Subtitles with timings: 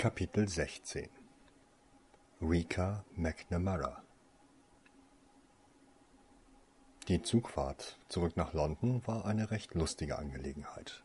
[0.00, 1.08] Kapitel 16
[2.40, 4.04] Rika McNamara
[7.08, 11.02] Die Zugfahrt zurück nach London war eine recht lustige Angelegenheit.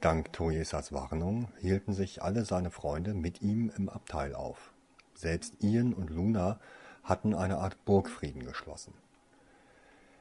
[0.00, 4.72] Dank Toyesas Warnung hielten sich alle seine Freunde mit ihm im Abteil auf.
[5.14, 6.60] Selbst Ian und Luna
[7.02, 8.94] hatten eine Art Burgfrieden geschlossen.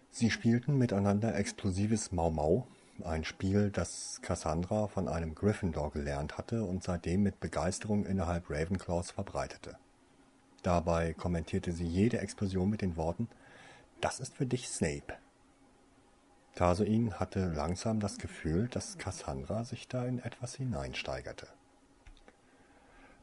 [0.10, 2.68] Sie spielten miteinander explosives Mau Mau,
[3.04, 9.12] ein Spiel, das Cassandra von einem Gryffindor gelernt hatte und seitdem mit Begeisterung innerhalb Ravenclaws
[9.12, 9.78] verbreitete.
[10.64, 13.28] Dabei kommentierte sie jede Explosion mit den Worten
[14.02, 15.14] Das ist für dich, Snape.
[16.56, 21.48] Tarsoin hatte langsam das Gefühl, dass Cassandra sich da in etwas hineinsteigerte.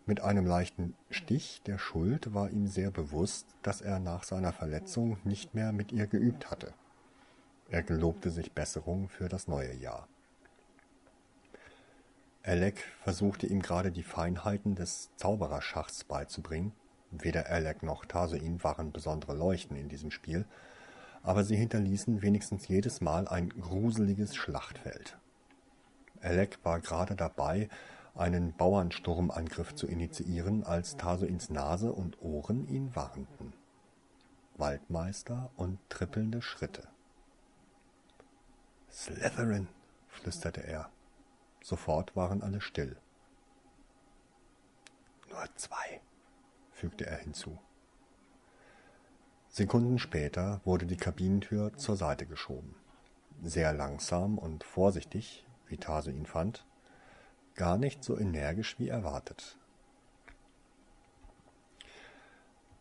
[0.05, 5.17] Mit einem leichten Stich der Schuld war ihm sehr bewusst, dass er nach seiner Verletzung
[5.25, 6.75] nicht mehr mit ihr geübt hatte.
[7.73, 10.07] Er gelobte sich Besserung für das neue Jahr.
[12.43, 16.73] Alec versuchte ihm gerade die Feinheiten des Zaubererschachs beizubringen.
[17.13, 20.45] Weder Alec noch Tarsoin waren besondere Leuchten in diesem Spiel,
[21.23, 25.17] aber sie hinterließen wenigstens jedes Mal ein gruseliges Schlachtfeld.
[26.21, 27.71] Alec war gerade dabei,
[28.15, 33.55] einen Bauernsturmangriff zu initiieren, als Tarsoins Nase und Ohren ihn warnten.
[34.59, 36.92] Waldmeister und trippelnde Schritte.
[38.93, 39.69] Slytherin,
[40.09, 40.91] flüsterte er.
[41.63, 42.97] Sofort waren alle still.
[45.31, 46.01] Nur zwei,
[46.71, 47.59] fügte er hinzu.
[49.49, 52.75] Sekunden später wurde die Kabinentür zur Seite geschoben.
[53.43, 56.67] Sehr langsam und vorsichtig, wie Tase ihn fand,
[57.55, 59.57] gar nicht so energisch wie erwartet.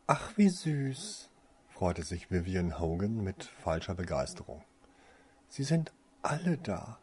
[0.08, 1.30] Ach, wie süß,
[1.70, 4.64] freute sich Vivian Hogan mit falscher Begeisterung.
[5.48, 7.00] Sie sind alle da.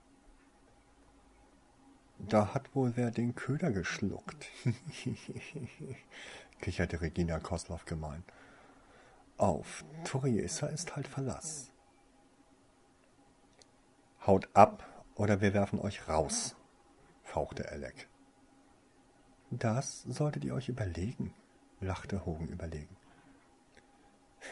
[2.19, 4.51] Da hat wohl wer den Köder geschluckt,
[6.61, 8.25] kicherte Regina Kosloff gemein.
[9.37, 11.71] Auf, Toriesa ist halt Verlass.
[14.27, 14.84] Haut ab,
[15.15, 16.57] oder wir werfen euch raus,
[17.23, 18.09] fauchte Alec.
[19.51, 21.33] Das solltet ihr euch überlegen,
[21.81, 22.97] lachte Hogan überlegen.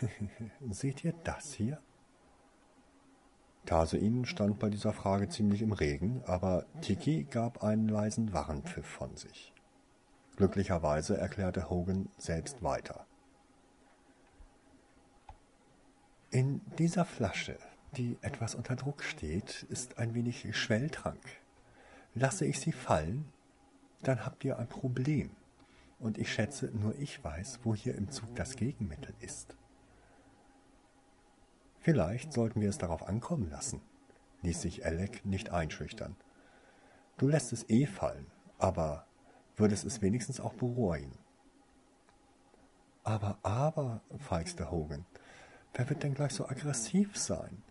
[0.70, 1.82] Seht ihr das hier?
[3.66, 9.14] Tarsein stand bei dieser Frage ziemlich im Regen, aber Tiki gab einen leisen Warnpfiff von
[9.16, 9.52] sich.
[10.36, 13.06] Glücklicherweise erklärte Hogan selbst weiter.
[16.30, 17.58] In dieser Flasche,
[17.96, 21.20] die etwas unter Druck steht, ist ein wenig Schwelltrank.
[22.14, 23.26] Lasse ich sie fallen,
[24.02, 25.30] dann habt ihr ein Problem.
[25.98, 29.56] Und ich schätze, nur ich weiß, wo hier im Zug das Gegenmittel ist.
[31.86, 33.80] Vielleicht sollten wir es darauf ankommen lassen,
[34.42, 36.16] ließ sich Alec nicht einschüchtern.
[37.16, 38.26] Du lässt es eh fallen,
[38.58, 39.06] aber
[39.54, 41.12] würdest es wenigstens auch bereuen.
[43.04, 45.06] Aber, aber, feixte Hogan,
[45.74, 47.62] wer wird denn gleich so aggressiv sein?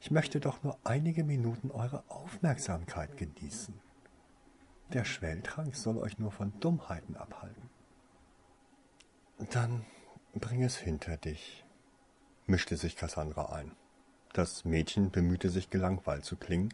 [0.00, 3.74] Ich möchte doch nur einige Minuten eure Aufmerksamkeit genießen.
[4.92, 7.68] Der Schwelltrank soll euch nur von Dummheiten abhalten.
[9.50, 9.84] Dann
[10.32, 11.64] bring es hinter dich,
[12.48, 13.72] mischte sich Cassandra ein.
[14.32, 16.72] Das Mädchen bemühte sich gelangweilt zu klingen,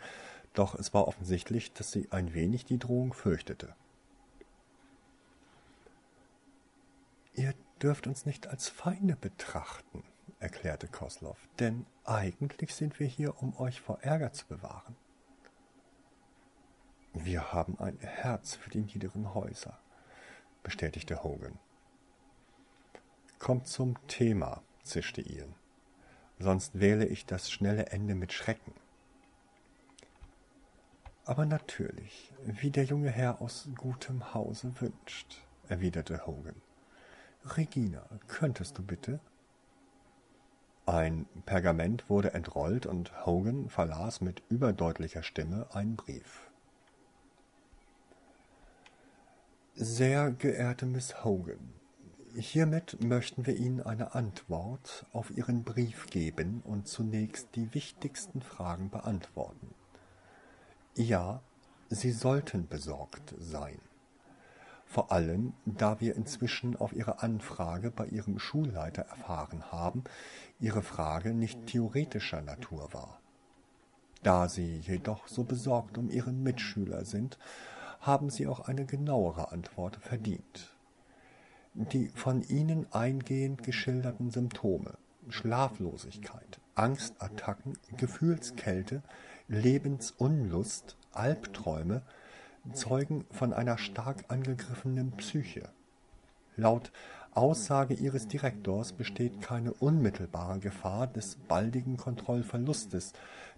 [0.53, 3.75] doch es war offensichtlich, dass sie ein wenig die Drohung fürchtete.
[7.35, 10.05] Ihr dürft uns nicht als Feinde betrachten,
[10.39, 14.97] erklärte Koslow, denn eigentlich sind wir hier, um euch vor Ärger zu bewahren.
[17.13, 19.79] Wir haben ein Herz für die niederen Häuser,
[20.63, 21.59] bestätigte Hogan.
[23.39, 25.55] Kommt zum Thema, zischte Ian
[26.45, 28.73] sonst wähle ich das schnelle Ende mit Schrecken.
[31.25, 36.61] Aber natürlich, wie der junge Herr aus gutem Hause wünscht, erwiderte Hogan.
[37.57, 39.21] Regina, könntest du bitte?
[40.87, 46.51] Ein Pergament wurde entrollt und Hogan verlas mit überdeutlicher Stimme einen Brief.
[49.75, 51.73] Sehr geehrte Miss Hogan,
[52.37, 58.91] Hiermit möchten wir Ihnen eine Antwort auf Ihren Brief geben und zunächst die wichtigsten Fragen
[58.91, 59.73] beantworten.
[60.97, 61.43] Ja,
[61.91, 63.79] Sie sollten besorgt sein.
[64.85, 70.03] Vor allem, da wir inzwischen auf Ihre Anfrage bei Ihrem Schulleiter erfahren haben,
[70.59, 73.21] Ihre Frage nicht theoretischer Natur war.
[74.25, 77.39] Da Sie jedoch so besorgt um Ihren Mitschüler sind,
[78.01, 80.74] haben Sie auch eine genauere Antwort verdient
[81.75, 84.97] die von Ihnen eingehend geschilderten Symptome
[85.29, 89.03] Schlaflosigkeit, Angstattacken, Gefühlskälte,
[89.49, 92.03] Lebensunlust, Albträume
[92.73, 95.69] zeugen von einer stark angegriffenen Psyche.
[96.57, 96.93] Laut
[97.33, 103.13] Aussage ihres Direktors besteht keine unmittelbare Gefahr des baldigen Kontrollverlustes,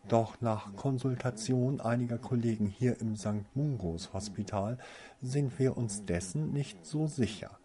[0.08, 3.44] doch nach Konsultation einiger Kollegen hier im St.
[3.54, 4.78] Mungos Hospital
[5.20, 7.58] sind wir uns dessen nicht so sicher.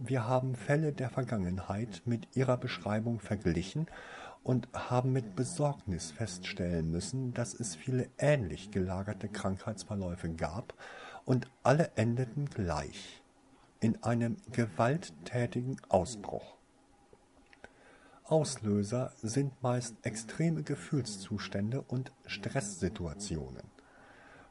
[0.00, 3.88] Wir haben Fälle der Vergangenheit mit ihrer Beschreibung verglichen
[4.44, 10.72] und haben mit Besorgnis feststellen müssen, dass es viele ähnlich gelagerte Krankheitsverläufe gab
[11.24, 13.22] und alle endeten gleich
[13.80, 16.54] in einem gewalttätigen Ausbruch.
[18.22, 23.64] Auslöser sind meist extreme Gefühlszustände und Stresssituationen.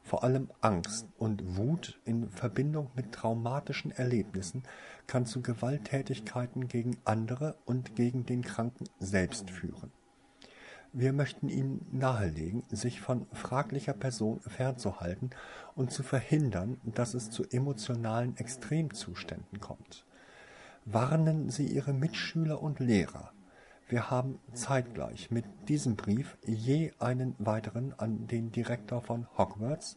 [0.02, 4.62] Vor allem Angst und Wut in Verbindung mit traumatischen Erlebnissen
[5.08, 9.90] kann zu Gewalttätigkeiten gegen andere und gegen den Kranken selbst führen.
[10.92, 15.30] Wir möchten Ihnen nahelegen, sich von fraglicher Person fernzuhalten
[15.74, 20.04] und zu verhindern, dass es zu emotionalen Extremzuständen kommt.
[20.84, 23.32] Warnen Sie Ihre Mitschüler und Lehrer.
[23.88, 29.96] Wir haben zeitgleich mit diesem Brief je einen weiteren an den Direktor von Hogwarts,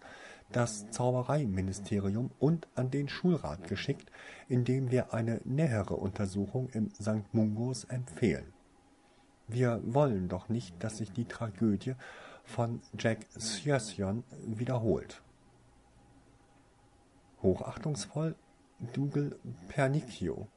[0.51, 4.11] das Zaubereiministerium und an den Schulrat geschickt,
[4.47, 7.33] in dem wir eine nähere Untersuchung im St.
[7.33, 8.53] Mungos empfehlen.
[9.47, 11.95] Wir wollen doch nicht, dass sich die Tragödie
[12.43, 15.21] von Jack Sjössion wiederholt.
[17.41, 18.35] Hochachtungsvoll
[18.93, 19.35] Dougal
[19.67, 20.47] Pernicchio,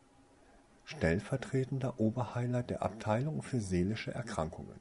[0.85, 4.81] stellvertretender Oberheiler der Abteilung für seelische Erkrankungen.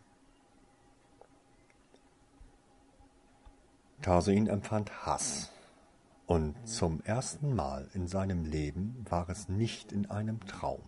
[4.03, 5.49] Tarsuin empfand Hass,
[6.25, 10.81] und zum ersten Mal in seinem Leben war es nicht in einem Traum.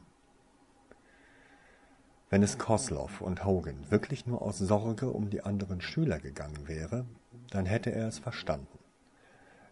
[2.29, 7.05] Wenn es Koslow und Hogan wirklich nur aus Sorge um die anderen Schüler gegangen wäre,
[7.51, 8.79] dann hätte er es verstanden.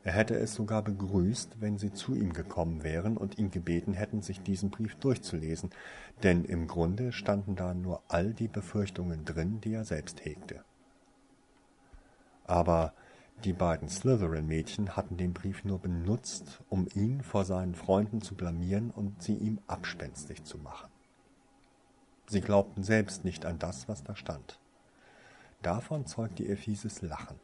[0.06, 4.22] Er hätte es sogar begrüßt, wenn sie zu ihm gekommen wären und ihn gebeten hätten,
[4.22, 5.70] sich diesen Brief durchzulesen,
[6.24, 10.64] denn im Grunde standen da nur all die Befürchtungen drin, die er selbst hegte.
[12.46, 12.94] Aber
[13.44, 18.90] die beiden Slytherin-Mädchen hatten den Brief nur benutzt, um ihn vor seinen Freunden zu blamieren
[18.92, 20.90] und sie ihm abspenstig zu machen.
[22.28, 24.60] Sie glaubten selbst nicht an das, was da stand.
[25.62, 27.40] Davon zeugte ihr fieses Lachen.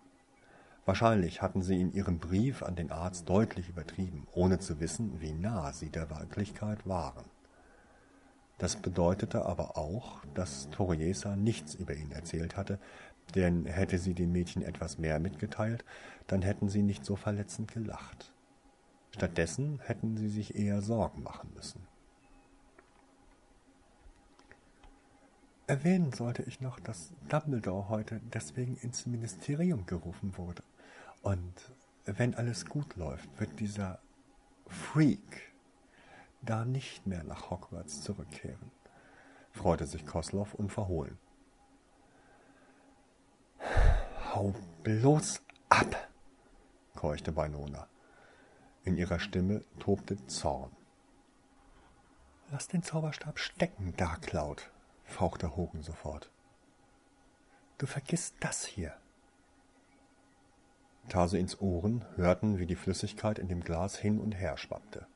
[0.86, 5.34] Wahrscheinlich hatten sie in ihrem Brief an den Arzt deutlich übertrieben, ohne zu wissen, wie
[5.34, 7.26] nah sie der Wirklichkeit waren.
[8.58, 12.80] Das bedeutete aber auch, dass Toriesa nichts über ihn erzählt hatte,
[13.36, 15.86] denn hätte sie den Mädchen etwas mehr mitgeteilt,
[16.28, 18.34] dann hätten sie nicht so verletzend gelacht.
[19.12, 21.88] Stattdessen hätten sie sich eher Sorgen machen müssen.
[25.68, 30.64] Erwähnen sollte ich noch, dass Dumbledore heute deswegen ins Ministerium gerufen wurde.
[31.22, 31.72] Und
[32.06, 34.00] wenn alles gut läuft, wird dieser
[34.66, 35.54] Freak
[36.42, 38.72] da nicht mehr nach Hogwarts zurückkehren,
[39.52, 41.18] freute sich Koslow unverhohlen.
[44.34, 44.54] Hau
[44.84, 46.10] bloß ab,
[46.96, 47.88] keuchte Binona.
[48.84, 50.72] In ihrer Stimme tobte Zorn.
[52.52, 54.72] Lass den Zauberstab stecken, Darkcloud,
[55.04, 56.32] fauchte Hogan sofort.
[57.78, 58.94] Du vergisst das hier.
[61.10, 65.08] Tarsuins Ohren hörten, wie die Flüssigkeit in dem Glas hin und her schwappte.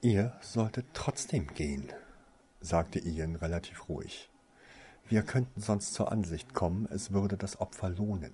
[0.00, 1.92] Ihr solltet trotzdem gehen,
[2.60, 4.30] sagte Ian relativ ruhig.
[5.06, 8.32] Wir könnten sonst zur Ansicht kommen, es würde das Opfer lohnen.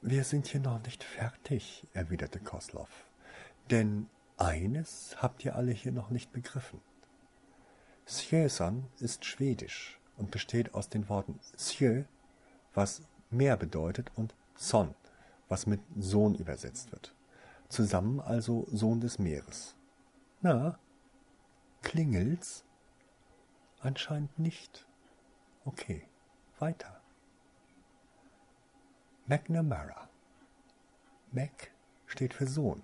[0.00, 2.86] Wir sind hier noch nicht fertig, erwiderte Koslow.
[3.70, 6.80] Denn eines habt ihr alle hier noch nicht begriffen.
[8.06, 12.04] Sjösan ist schwedisch und besteht aus den Worten Sjö,
[12.72, 14.94] was Meer bedeutet, und Son,
[15.48, 17.14] was mit Sohn übersetzt wird.
[17.68, 19.74] Zusammen also Sohn des Meeres.
[20.40, 20.78] Na,
[21.82, 22.64] klingelt's?
[23.80, 24.86] Anscheinend nicht.
[25.64, 26.06] Okay,
[26.58, 27.00] weiter.
[29.26, 30.08] McNamara.
[31.30, 31.70] Mac
[32.06, 32.82] steht für Sohn.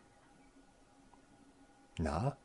[1.98, 2.36] Na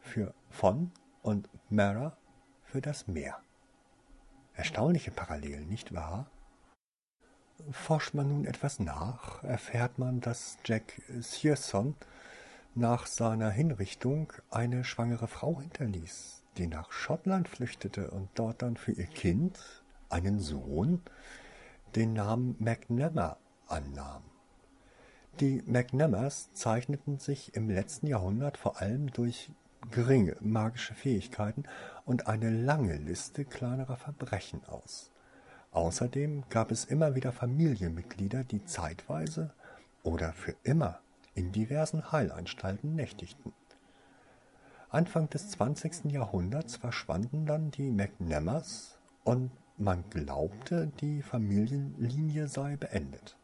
[0.00, 2.16] für von und Mara
[2.64, 3.40] für das Meer.
[4.54, 6.30] Erstaunliche Parallelen, nicht wahr?
[7.70, 11.96] Forscht man nun etwas nach, erfährt man, dass Jack Searson
[12.74, 18.92] nach seiner Hinrichtung eine schwangere Frau hinterließ, die nach Schottland flüchtete und dort dann für
[18.92, 19.58] ihr Kind,
[20.08, 21.02] einen Sohn,
[21.96, 24.22] den Namen McNamara annahm.
[25.40, 29.50] Die McNamars zeichneten sich im letzten Jahrhundert vor allem durch
[29.90, 31.64] geringe magische Fähigkeiten
[32.04, 35.10] und eine lange Liste kleinerer Verbrechen aus.
[35.72, 39.52] Außerdem gab es immer wieder Familienmitglieder, die zeitweise
[40.04, 41.00] oder für immer
[41.34, 43.52] in diversen Heilanstalten nächtigten.
[44.94, 46.12] Anfang des 20.
[46.12, 53.36] Jahrhunderts verschwanden dann die McNammers und man glaubte, die Familienlinie sei beendet.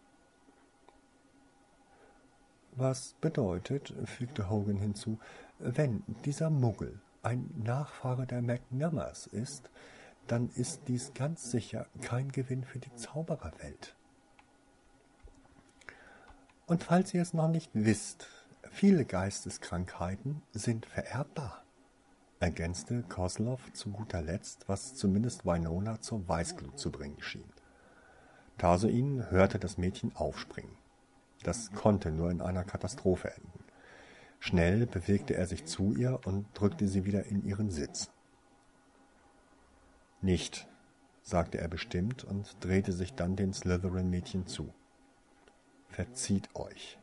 [2.76, 5.18] Was bedeutet, fügte Hogan hinzu,
[5.58, 9.70] wenn dieser Muggel ein Nachfahre der McNammers ist,
[10.28, 13.96] dann ist dies ganz sicher kein Gewinn für die Zaubererwelt.
[16.66, 18.39] Und falls ihr es noch nicht wisst,
[18.70, 21.64] viele Geisteskrankheiten sind vererbbar,
[22.38, 27.52] ergänzte Kozlov zu guter Letzt, was zumindest Winona zur Weißglut zu bringen schien.
[28.56, 30.76] Tarsoin hörte das Mädchen aufspringen.
[31.42, 33.64] Das konnte nur in einer Katastrophe enden.
[34.38, 38.10] Schnell bewegte er sich zu ihr und drückte sie wieder in ihren Sitz.
[40.22, 40.68] Nicht,
[41.22, 44.72] sagte er bestimmt und drehte sich dann den Slytherin-Mädchen zu.
[45.88, 46.99] Verzieht euch.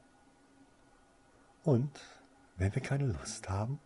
[1.68, 2.00] Und,
[2.56, 3.82] wenn wir keine Lust haben?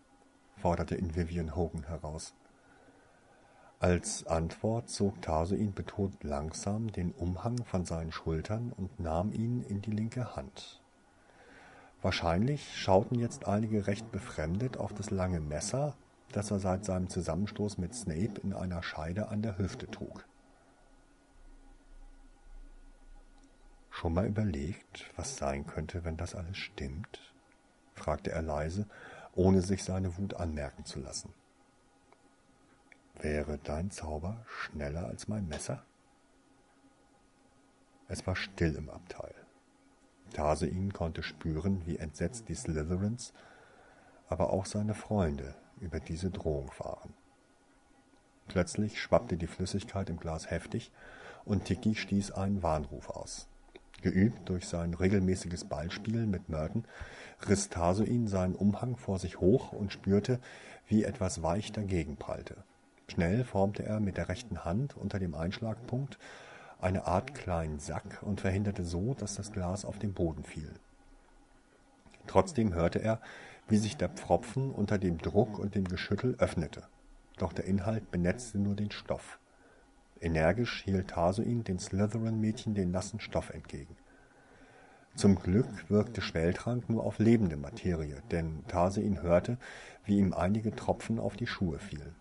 [0.56, 2.36] forderte ihn Vivian Hogan heraus.
[3.80, 9.64] Als Antwort zog Taso ihn betont langsam den Umhang von seinen Schultern und nahm ihn
[9.64, 10.80] in die linke Hand.
[12.04, 15.96] Wahrscheinlich schauten jetzt einige recht befremdet auf das lange Messer,
[16.34, 20.24] das er seit seinem Zusammenstoß mit Snape in einer Scheide an der Hüfte trug.
[23.90, 27.31] Schon mal überlegt, was sein könnte, wenn das alles stimmt?
[28.02, 28.88] Fragte er leise,
[29.36, 31.34] ohne sich seine Wut anmerken zu lassen.
[33.20, 35.84] Wäre dein Zauber schneller als mein Messer?
[38.08, 39.36] Es war still im Abteil.
[40.34, 43.34] Tarsein konnte spüren, wie entsetzt die Slytherins,
[44.28, 47.14] aber auch seine Freunde über diese Drohung waren.
[48.48, 50.92] Plötzlich schwappte die Flüssigkeit im Glas heftig
[51.46, 53.48] und Tiki stieß einen Warnruf aus.
[54.02, 56.86] Geübt durch sein regelmäßiges Ballspielen mit Merton,
[57.48, 60.40] riss Tarsoin seinen Umhang vor sich hoch und spürte,
[60.88, 62.58] wie etwas weich dagegen prallte.
[63.08, 66.18] Schnell formte er mit der rechten Hand unter dem Einschlagpunkt
[66.80, 70.72] eine Art kleinen Sack und verhinderte so, dass das Glas auf den Boden fiel.
[72.26, 73.22] Trotzdem hörte er,
[73.68, 76.84] wie sich der Pfropfen unter dem Druck und dem Geschüttel öffnete.
[77.38, 79.40] Doch der Inhalt benetzte nur den Stoff.
[80.22, 83.98] Energisch hielt Tarsoin den Slytherin-Mädchen den nassen Stoff entgegen.
[85.16, 89.58] Zum Glück wirkte Schwelltrank nur auf lebende Materie, denn Tarsein hörte,
[90.06, 92.16] wie ihm einige Tropfen auf die Schuhe fielen.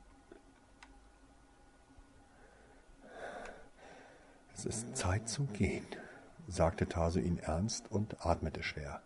[4.55, 5.87] Es ist Zeit zu gehen,
[6.49, 9.03] sagte Tarsein ernst und atmete schwer.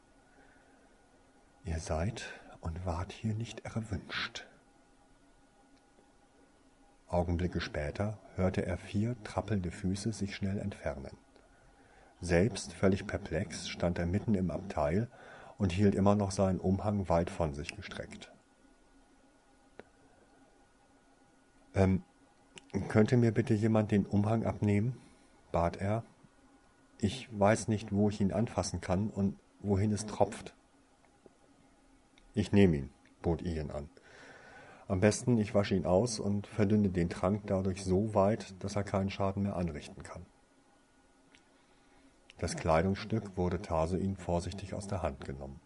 [1.65, 2.25] Ihr seid
[2.61, 4.47] und wart hier nicht erwünscht.
[7.15, 11.17] Augenblicke später hörte er vier trappelnde Füße sich schnell entfernen.
[12.21, 15.09] Selbst völlig perplex stand er mitten im Abteil
[15.57, 18.33] und hielt immer noch seinen Umhang weit von sich gestreckt.
[21.75, 22.03] Ähm,
[22.89, 24.97] könnte mir bitte jemand den Umhang abnehmen?
[25.53, 26.03] bat er.
[26.99, 30.53] Ich weiß nicht, wo ich ihn anfassen kann und wohin es tropft.
[32.35, 32.91] Ich nehme ihn,
[33.23, 33.89] bot Ian an.
[34.87, 38.85] Am besten, ich wasche ihn aus und verdünne den Trank dadurch so weit, dass er
[38.85, 40.27] keinen Schaden mehr anrichten kann.
[42.39, 43.59] Das Kleidungsstück wurde
[43.97, 45.61] ihm vorsichtig aus der Hand genommen.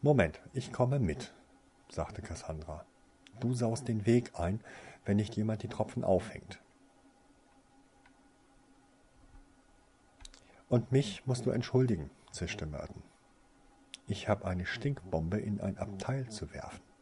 [0.00, 1.34] Moment, ich komme mit,
[1.90, 2.86] sagte Cassandra.
[3.40, 4.60] Du saust den Weg ein,
[5.04, 6.60] wenn nicht jemand die Tropfen aufhängt.
[10.68, 13.02] Und mich musst du entschuldigen, zischte Merton.
[14.06, 16.93] Ich habe eine Stinkbombe in ein Abteil zu werfen.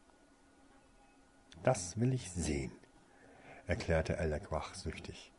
[1.62, 2.72] Das will ich sehen,
[3.66, 5.32] erklärte Alec wachsüchtig.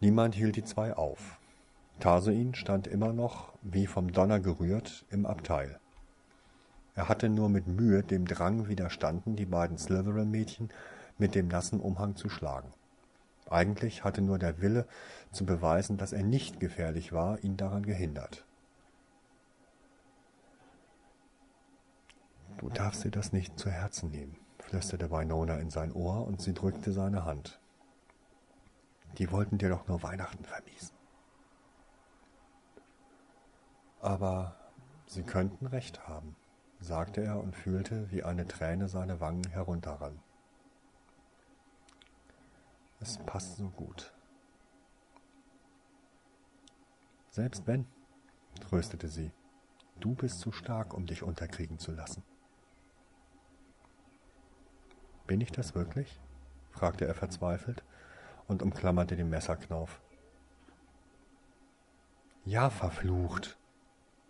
[0.00, 1.40] Niemand hielt die zwei auf.
[1.98, 5.80] Tarsoin stand immer noch, wie vom Donner gerührt, im Abteil.
[6.94, 10.68] Er hatte nur mit Mühe dem Drang widerstanden, die beiden Slytherin-Mädchen
[11.18, 12.72] mit dem nassen Umhang zu schlagen.
[13.50, 14.86] Eigentlich hatte nur der Wille,
[15.32, 18.45] zu beweisen, dass er nicht gefährlich war, ihn daran gehindert.
[22.58, 26.54] Du darfst dir das nicht zu Herzen nehmen, flüsterte Winona in sein Ohr und sie
[26.54, 27.60] drückte seine Hand.
[29.18, 30.96] Die wollten dir doch nur Weihnachten vermiesen.
[34.00, 34.56] Aber
[35.06, 36.36] sie könnten recht haben,
[36.80, 40.20] sagte er und fühlte, wie eine Träne seine Wangen herunterrann.
[43.00, 44.12] Es passt so gut.
[47.30, 47.86] Selbst wenn,
[48.60, 49.30] tröstete sie,
[50.00, 52.22] du bist zu stark, um dich unterkriegen zu lassen.
[55.26, 56.20] Bin ich das wirklich?
[56.70, 57.82] fragte er verzweifelt
[58.48, 60.00] und umklammerte den Messerknauf.
[62.44, 63.56] Ja, verflucht,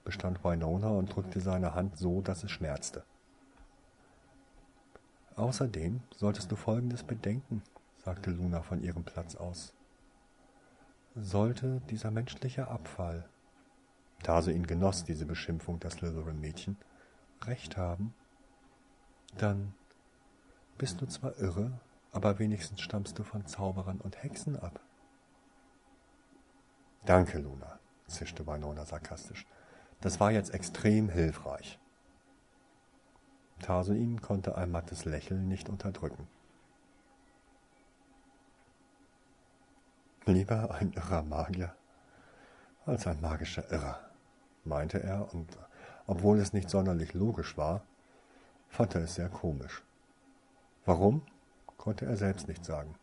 [0.04, 3.04] bestand Winona und drückte seine Hand so, dass es schmerzte.
[5.34, 7.62] Außerdem solltest du Folgendes bedenken,
[7.98, 9.74] sagte Luna von ihrem Platz aus.
[11.14, 13.28] Sollte dieser menschliche Abfall,
[14.22, 16.78] Tarsuin genoss diese Beschimpfung der Slytherin-Mädchen,
[17.42, 18.14] recht haben,
[19.36, 19.74] dann
[20.78, 21.80] bist du zwar irre,
[22.12, 24.80] aber wenigstens stammst du von Zauberern und Hexen ab.
[27.04, 29.46] Danke, Luna, zischte Winona sarkastisch.
[30.00, 31.78] Das war jetzt extrem hilfreich.
[33.60, 36.28] Tarsuin konnte ein mattes Lächeln nicht unterdrücken.
[40.26, 41.74] Lieber ein irrer Magier
[42.86, 43.98] als ein magischer Irrer,
[44.64, 45.58] meinte er, und
[46.06, 47.82] obwohl es nicht sonderlich logisch war,
[48.68, 49.85] fand er es sehr komisch.
[50.86, 51.22] Warum,
[51.76, 52.94] konnte er selbst nicht sagen.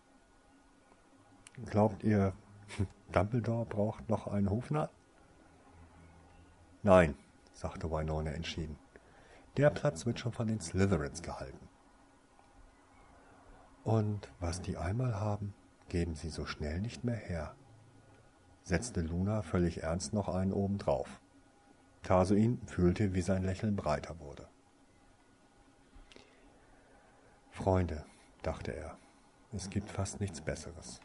[1.66, 2.34] Glaubt ihr,
[3.12, 4.90] Dumbledore braucht noch einen Hofnarr?
[6.82, 7.16] Nein,
[7.54, 8.78] sagte Winona entschieden.
[9.58, 11.70] Der Platz wird schon von den Slytherins gehalten.
[13.84, 15.54] Und was die einmal haben,
[15.90, 17.54] geben sie so schnell nicht mehr her,
[18.64, 21.20] setzte Luna völlig ernst noch einen obendrauf.
[22.02, 24.48] Tarsuin fühlte, wie sein Lächeln breiter wurde.
[27.54, 28.04] Freunde,
[28.42, 28.98] dachte er,
[29.54, 31.00] es gibt fast nichts Besseres.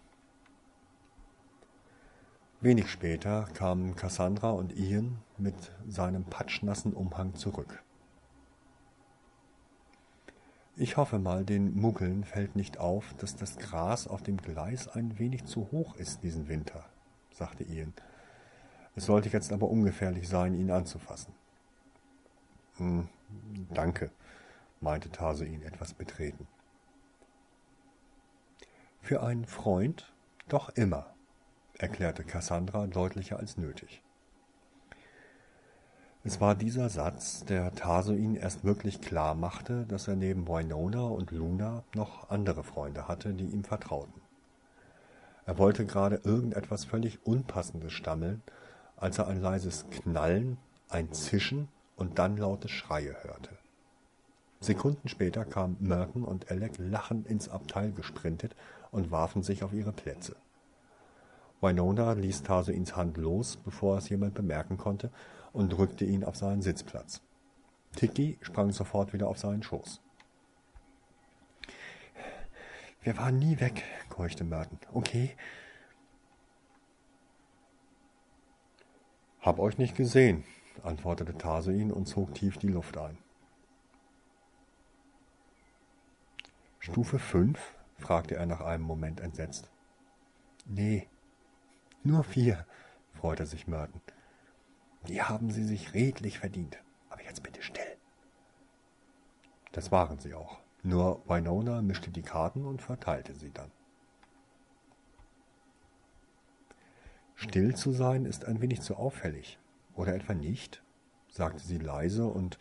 [2.62, 5.54] Wenig später kamen Cassandra und Ian mit
[5.86, 7.82] seinem patschnassen Umhang zurück.
[10.74, 15.18] Ich hoffe mal, den Muggeln fällt nicht auf, dass das Gras auf dem Gleis ein
[15.18, 16.86] wenig zu hoch ist diesen Winter,
[17.30, 17.92] sagte Ian.
[18.96, 21.34] Es sollte jetzt aber ungefährlich sein, ihn anzufassen.
[22.78, 23.08] Hm,
[23.74, 24.10] danke,
[24.80, 26.46] meinte Tarsuin etwas betreten.
[29.00, 30.12] Für einen Freund
[30.48, 31.14] doch immer,
[31.78, 34.02] erklärte Cassandra deutlicher als nötig.
[36.24, 41.30] Es war dieser Satz, der Tarsuin erst wirklich klar machte, dass er neben Winona und
[41.30, 44.20] Luna noch andere Freunde hatte, die ihm vertrauten.
[45.46, 48.42] Er wollte gerade irgendetwas völlig Unpassendes stammeln,
[48.96, 50.58] als er ein leises Knallen,
[50.90, 53.56] ein Zischen und dann laute Schreie hörte.
[54.60, 58.56] Sekunden später kamen Merton und Alec lachend ins Abteil gesprintet
[58.90, 60.36] und warfen sich auf ihre Plätze.
[61.60, 65.10] Winona ließ Tarsuins Hand los, bevor es jemand bemerken konnte,
[65.52, 67.20] und drückte ihn auf seinen Sitzplatz.
[67.96, 70.00] Tiki sprang sofort wieder auf seinen Schoß.
[73.02, 74.78] Wir waren nie weg, keuchte Merton.
[74.92, 75.36] Okay.
[79.40, 80.44] Hab euch nicht gesehen,
[80.82, 83.18] antwortete Tarsuin und zog tief die Luft ein.
[86.78, 87.74] Stufe 5?
[87.98, 89.70] fragte er nach einem Moment entsetzt.
[90.66, 91.08] Nee,
[92.04, 92.64] nur vier,
[93.12, 94.00] freute sich Merton.
[95.08, 96.78] Die haben sie sich redlich verdient.
[97.10, 97.96] Aber jetzt bitte still.
[99.72, 100.58] Das waren sie auch.
[100.82, 103.70] Nur Winona mischte die Karten und verteilte sie dann.
[107.34, 109.58] Still zu sein ist ein wenig zu auffällig.
[109.94, 110.82] Oder etwa nicht?
[111.30, 112.58] sagte sie leise und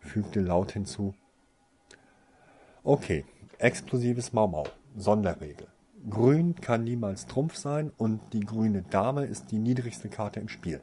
[0.00, 1.14] fügte laut hinzu.
[2.82, 3.26] Okay,
[3.58, 4.64] explosives Maumau,
[4.96, 5.66] Sonderregel.
[6.08, 10.80] Grün kann niemals Trumpf sein und die grüne Dame ist die niedrigste Karte im Spiel.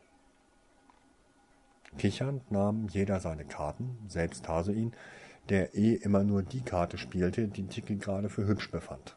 [1.98, 4.94] Kichernd nahm jeder seine Karten, selbst Tarsuin,
[5.50, 9.16] der eh immer nur die Karte spielte, die Tiki gerade für hübsch befand.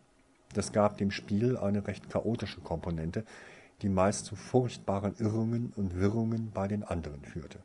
[0.55, 3.27] Das gab dem Spiel eine recht chaotische Komponente,
[3.83, 7.59] die meist zu furchtbaren Irrungen und Wirrungen bei den anderen führte.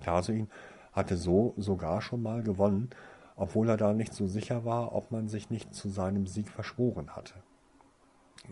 [0.00, 0.48] Tarsuin
[0.92, 2.90] hatte so sogar schon mal gewonnen,
[3.40, 7.16] obwohl er da nicht so sicher war, ob man sich nicht zu seinem Sieg verschworen
[7.16, 7.32] hatte.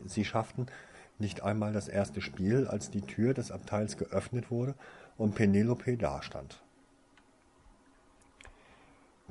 [0.06, 0.64] Sie schafften
[1.18, 4.74] nicht einmal das erste Spiel, als die Tür des Abteils geöffnet wurde
[5.18, 6.62] und Penelope dastand.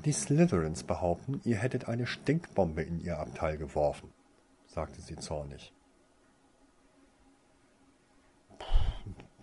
[0.04, 4.12] Die Slytherins behaupten, ihr hättet eine Stinkbombe in ihr Abteil geworfen,
[4.68, 5.72] sagte sie zornig.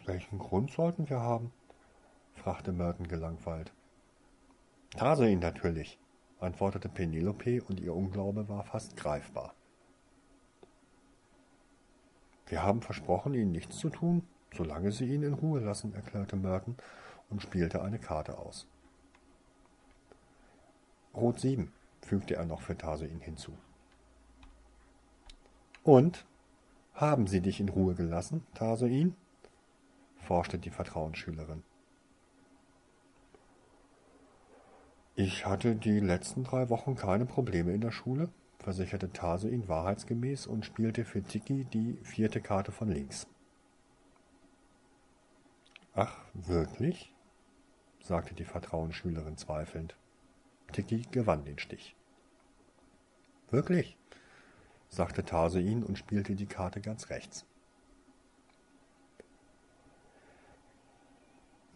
[0.06, 1.51] Welchen Grund sollten wir haben?
[2.36, 3.73] fragte Merton gelangweilt.
[4.95, 5.99] Tarsuin natürlich,
[6.39, 9.53] antwortete Penelope, und ihr Unglaube war fast greifbar.
[12.47, 16.75] Wir haben versprochen, ihnen nichts zu tun, solange sie ihn in Ruhe lassen, erklärte Merton
[17.29, 18.67] und spielte eine Karte aus.
[21.15, 21.71] Rot sieben,
[22.01, 23.57] fügte er noch für Tarsuin hinzu.
[25.83, 26.25] Und?
[26.93, 29.15] Haben sie dich in Ruhe gelassen, Tarsuin?
[30.17, 31.63] forschte die Vertrauensschülerin.
[35.17, 38.28] Ich hatte die letzten drei Wochen keine Probleme in der Schule,
[38.60, 43.25] versicherte Tarsuin wahrheitsgemäß und spielte für Tiki die vierte Karte von links.
[45.93, 47.13] Ach, wirklich?
[48.01, 49.95] sagte die Vertrauensschülerin zweifelnd.
[50.73, 51.95] Tiki gewann den Stich.
[53.51, 53.97] Wirklich?
[54.89, 57.45] sagte Tarsuin und spielte die Karte ganz rechts.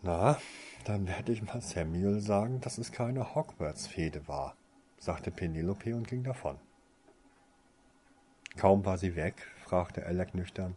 [0.02, 0.38] Na,
[0.83, 4.55] dann werde ich mal Samuel sagen, dass es keine Hogwarts-Fehde war,
[4.97, 6.57] sagte Penelope und ging davon.
[8.57, 10.75] Kaum war sie weg, fragte Alec nüchtern.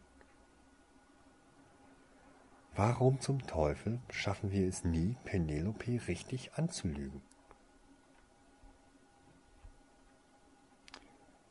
[2.75, 7.21] Warum zum Teufel schaffen wir es nie, Penelope richtig anzulügen?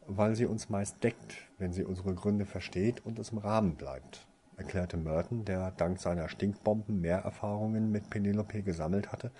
[0.07, 4.27] Weil sie uns meist deckt, wenn sie unsere Gründe versteht und es im Rahmen bleibt,
[4.57, 9.31] erklärte Merton, der dank seiner Stinkbomben mehr Erfahrungen mit Penelope gesammelt hatte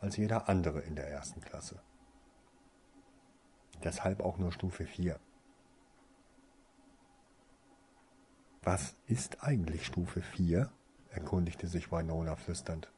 [0.00, 1.80] als jeder andere in der ersten Klasse.
[3.84, 5.18] Deshalb auch nur Stufe 4.
[8.62, 10.70] Was ist eigentlich Stufe 4?
[11.10, 12.90] erkundigte sich Winona flüsternd.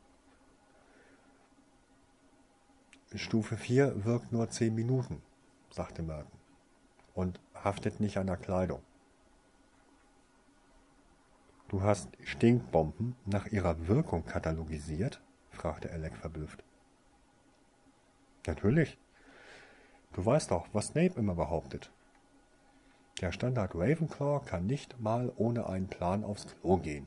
[3.15, 5.23] Stufe 4 wirkt nur zehn Minuten,
[5.71, 6.39] sagte Merton,
[7.15, 8.83] und haftet nicht an der Kleidung.
[11.73, 15.23] Du hast Stinkbomben nach ihrer Wirkung katalogisiert?
[15.49, 16.63] fragte Alec verblüfft.
[18.47, 18.99] Natürlich.
[20.13, 21.91] Du weißt doch, was Snape immer behauptet.
[23.23, 27.07] Der Standard Ravenclaw kann nicht mal ohne einen Plan aufs Klo gehen.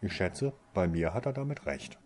[0.00, 1.98] Ich schätze, bei mir hat er damit recht.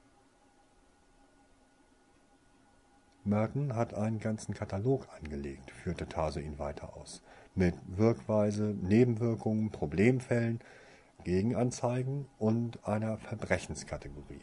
[3.24, 7.22] Merton hat einen ganzen Katalog angelegt, führte Tase ihn weiter aus,
[7.58, 10.60] mit Wirkweise, Nebenwirkungen, Problemfällen,
[11.24, 14.42] Gegenanzeigen und einer Verbrechenskategorie,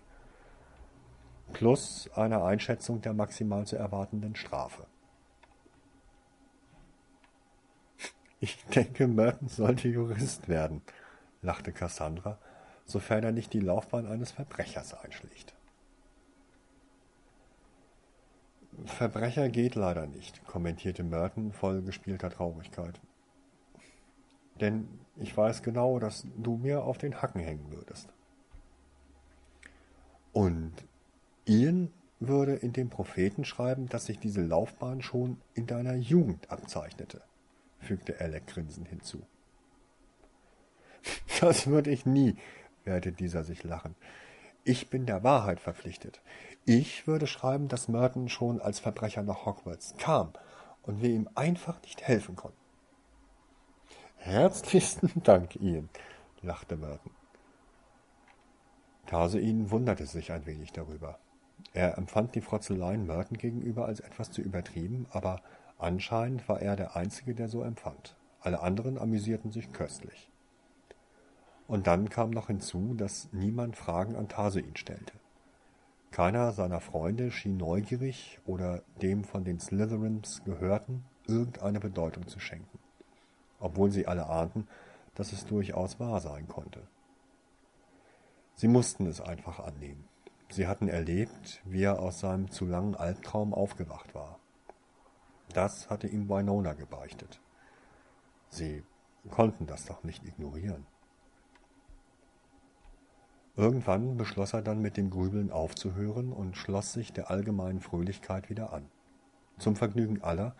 [1.53, 4.85] plus einer Einschätzung der maximal zu erwartenden Strafe.
[8.41, 10.81] Ich denke, Merton sollte Jurist werden,
[11.41, 12.37] lachte Cassandra,
[12.85, 15.54] sofern er nicht die Laufbahn eines Verbrechers einschlägt.
[18.85, 22.99] Verbrecher geht leider nicht, kommentierte Merton voll gespielter Traurigkeit.
[24.59, 28.09] Denn ich weiß genau, dass du mir auf den Hacken hängen würdest.
[30.33, 30.73] Und
[31.45, 37.21] Ian würde in dem Propheten schreiben, dass sich diese Laufbahn schon in deiner Jugend abzeichnete,
[37.79, 39.21] fügte Alec grinsend hinzu.
[41.41, 42.37] Das würde ich nie,
[42.85, 43.95] wehrte dieser sich lachend.
[44.63, 46.21] Ich bin der Wahrheit verpflichtet.
[46.67, 50.33] Ich würde schreiben, dass Merton schon als Verbrecher nach Hogwarts kam
[50.81, 52.57] und wir ihm einfach nicht helfen konnten.
[54.17, 55.89] Herzlichsten Dank, Ian,
[56.41, 57.11] lachte Merton.
[59.05, 61.19] Tarsein wunderte sich ein wenig darüber.
[61.73, 65.43] Er empfand die Frotzeleien Merton gegenüber als etwas zu übertrieben, aber
[65.77, 68.15] anscheinend war er der Einzige, der so empfand.
[68.39, 70.31] Alle anderen amüsierten sich köstlich.
[71.67, 75.13] Und dann kam noch hinzu, dass niemand Fragen an Tarsein stellte.
[76.15, 82.79] Keiner seiner Freunde schien neugierig oder dem von den Slytherins Gehörten irgendeine Bedeutung zu schenken,
[83.59, 84.65] obwohl sie alle ahnten,
[85.15, 86.87] dass es durchaus wahr sein konnte.
[88.53, 90.07] Sie mussten es einfach annehmen.
[90.47, 94.39] Sie hatten erlebt, wie er aus seinem zu langen Albtraum aufgewacht war.
[95.51, 97.41] Das hatte ihm Winona gebeichtet.
[98.47, 98.83] Sie
[99.29, 100.87] konnten das doch nicht ignorieren.
[103.57, 108.73] Irgendwann beschloss er dann mit dem Grübeln aufzuhören und schloss sich der allgemeinen Fröhlichkeit wieder
[108.73, 108.85] an.
[109.59, 110.55] Zum Vergnügen aller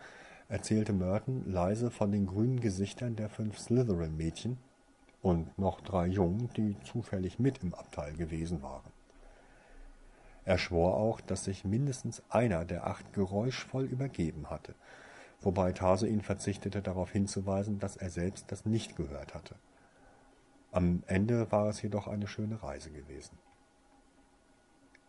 [0.48, 4.56] erzählte Merton leise von den grünen Gesichtern der fünf Slytherin-Mädchen
[5.20, 8.90] und noch drei Jungen, die zufällig mit im Abteil gewesen waren.
[10.46, 14.74] Er schwor auch, dass sich mindestens einer der acht geräuschvoll übergeben hatte,
[15.42, 19.56] wobei Tase ihn verzichtete, darauf hinzuweisen, dass er selbst das nicht gehört hatte.
[20.76, 23.38] Am Ende war es jedoch eine schöne Reise gewesen.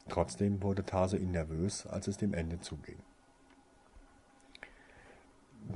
[0.08, 3.00] Trotzdem wurde Tase ihn nervös, als es dem Ende zuging.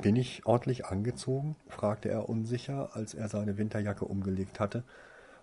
[0.01, 1.57] Bin ich ordentlich angezogen?
[1.67, 4.85] fragte er unsicher, als er seine Winterjacke umgelegt hatte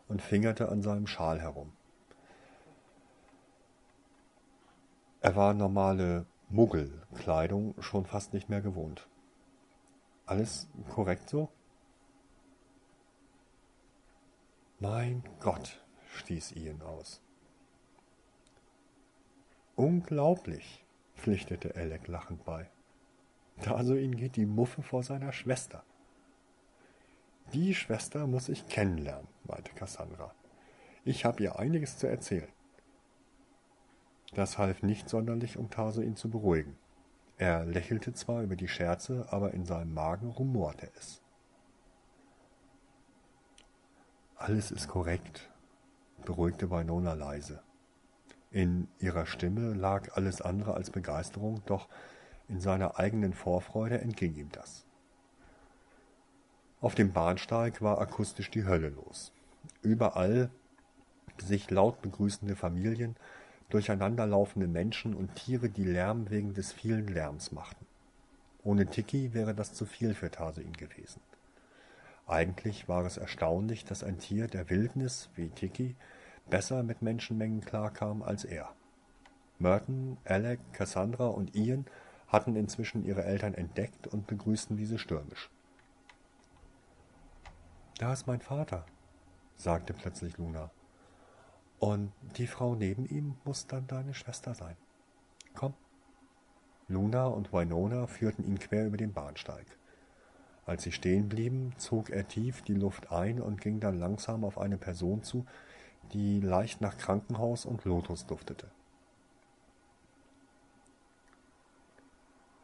[0.09, 1.71] und fingerte an seinem Schal herum.
[5.21, 9.09] Er war normale Muggelkleidung schon fast nicht mehr gewohnt.
[10.25, 11.51] Alles korrekt so?
[14.81, 17.21] Mein Gott, stieß Ian aus.
[19.75, 20.85] Unglaublich,
[21.17, 22.71] pflichtete Alec lachend bei.
[23.64, 25.83] Da so ihn geht die Muffe vor seiner Schwester.
[27.53, 30.33] Die Schwester muss ich kennenlernen, meinte Cassandra.
[31.05, 32.53] Ich habe ihr einiges zu erzählen.
[34.35, 36.79] Das half nicht sonderlich, um Taso ihn zu beruhigen.
[37.37, 41.21] Er lächelte zwar über die Scherze, aber in seinem Magen rumorte es.
[44.40, 45.51] Alles ist korrekt,
[46.24, 47.61] beruhigte Winona leise.
[48.53, 51.88] In ihrer Stimme lag alles andere als Begeisterung, doch
[52.48, 54.87] in seiner eigenen Vorfreude entging ihm das.
[56.81, 59.33] Auf dem Bahnsteig war akustisch die Hölle los.
[59.83, 60.51] Überall
[61.38, 63.16] sich laut begrüßende Familien,
[63.70, 67.87] durcheinanderlaufende Menschen und Tiere, die Lärm wegen des vielen Lärms machten.
[68.62, 71.20] Ohne Tiki wäre das zu viel für Tarsein gewesen.
[72.29, 75.97] Eigentlich war es erstaunlich, dass ein Tier der Wildnis wie Tiki
[76.51, 78.75] besser mit Menschenmengen klarkam als er.
[79.59, 81.87] Merton, Alec, Cassandra und Ian
[82.29, 85.51] hatten inzwischen ihre Eltern entdeckt und begrüßten diese stürmisch.
[87.99, 88.85] Da ist mein Vater,
[89.57, 90.71] sagte plötzlich Luna.
[91.79, 94.77] Und die Frau neben ihm muss dann deine Schwester sein.
[95.55, 95.73] Komm.
[96.88, 99.78] Luna und Winona führten ihn quer über den Bahnsteig.
[100.69, 104.59] Als sie stehen blieben, zog er tief die Luft ein und ging dann langsam auf
[104.59, 105.47] eine Person zu,
[106.13, 108.71] die leicht nach Krankenhaus und Lotus duftete.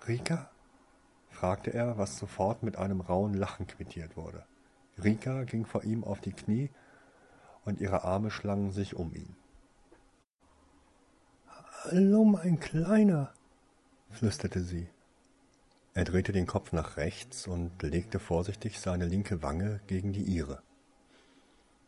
[0.06, 0.50] Rika?
[1.30, 4.44] fragte er, was sofort mit einem rauen Lachen quittiert wurde.
[5.02, 6.68] Rika ging vor ihm auf die Knie
[7.64, 9.34] und ihre Arme schlangen sich um ihn.
[11.84, 13.32] Hallo, mein Kleiner,
[14.10, 14.90] flüsterte sie.
[15.96, 20.60] Er drehte den Kopf nach rechts und legte vorsichtig seine linke Wange gegen die ihre.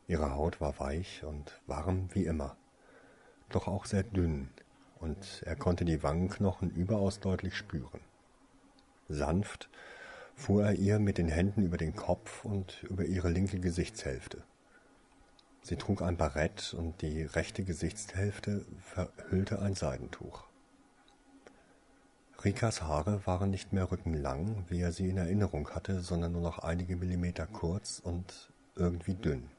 [0.06, 2.56] Ihre Haut war weich und warm wie immer,
[3.48, 4.48] doch auch sehr dünn,
[5.00, 8.00] und er konnte die Wangenknochen überaus deutlich spüren.
[9.08, 9.68] Sanft
[10.36, 14.44] fuhr er ihr mit den Händen über den Kopf und über ihre linke Gesichtshälfte.
[15.62, 20.44] Sie trug ein Barett und die rechte Gesichtshälfte verhüllte ein Seidentuch.
[22.44, 26.58] Rikas Haare waren nicht mehr rückenlang, wie er sie in Erinnerung hatte, sondern nur noch
[26.58, 29.50] einige Millimeter kurz und irgendwie dünn.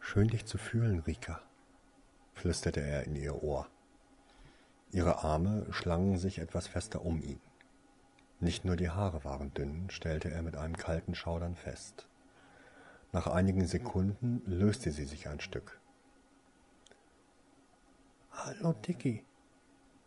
[0.00, 1.42] Schön dich zu fühlen, Rika,
[2.32, 3.66] flüsterte er in ihr Ohr.
[4.90, 7.40] Ihre Arme schlangen sich etwas fester um ihn.
[8.40, 12.08] Nicht nur die Haare waren dünn, stellte er mit einem kalten Schaudern fest.
[13.12, 15.80] Nach einigen Sekunden löste sie sich ein Stück.
[18.30, 19.24] Hallo, Dicky,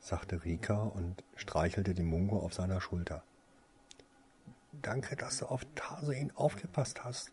[0.01, 3.23] sagte Rika und streichelte die Mungo auf seiner Schulter.
[4.73, 7.31] Danke, dass du auf Tarsein aufgepasst hast.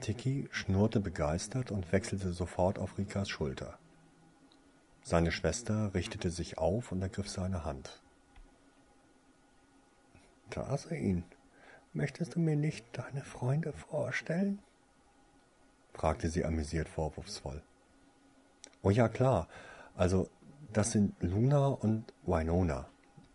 [0.00, 3.78] Tiki schnurrte begeistert und wechselte sofort auf Rikas Schulter.
[5.02, 8.02] Seine Schwester richtete sich auf und ergriff seine Hand.
[10.50, 11.24] Tarsein,
[11.92, 14.60] Möchtest du mir nicht deine Freunde vorstellen?
[15.92, 17.62] fragte sie amüsiert vorwurfsvoll.
[18.82, 19.48] Oh ja, klar.
[20.00, 20.30] Also,
[20.72, 22.88] das sind Luna und Winona.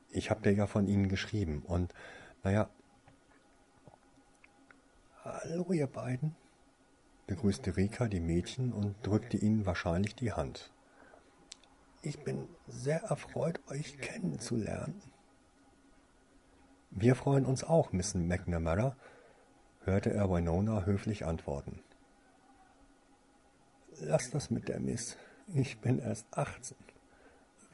[0.09, 1.61] Ich hab dir ja von ihnen geschrieben.
[1.61, 1.93] Und,
[2.43, 2.71] naja.
[5.23, 6.35] Hallo, ihr beiden,
[7.27, 10.73] begrüßte Rika die Mädchen und drückte ihnen wahrscheinlich die Hand.
[12.01, 14.99] Ich bin sehr erfreut, euch kennenzulernen.
[16.89, 18.97] Wir freuen uns auch, Miss McNamara,
[19.83, 21.83] hörte er Winona höflich antworten.
[23.99, 25.15] Lass das mit der Miss.
[25.47, 26.77] Ich bin erst achtzehn.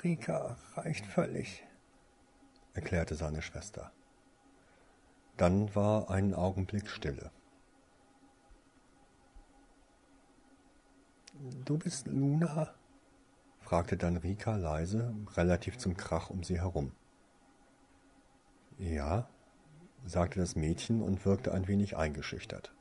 [0.04, 1.64] Rika reicht völlig,
[2.74, 3.92] erklärte seine Schwester.
[5.38, 7.32] Dann war ein Augenblick Stille.
[11.66, 12.74] Du bist Luna?
[13.60, 16.92] fragte dann Rika leise, relativ zum Krach um sie herum.
[18.78, 19.30] Ja,
[20.06, 22.74] sagte das Mädchen und wirkte ein wenig eingeschüchtert.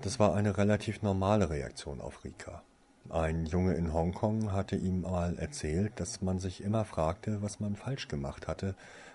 [0.00, 2.62] Das war eine relativ normale Reaktion auf Rika.
[3.10, 7.76] Ein Junge in Hongkong hatte ihm mal erzählt, dass man sich immer fragte, was man
[7.76, 8.74] falsch gemacht hatte,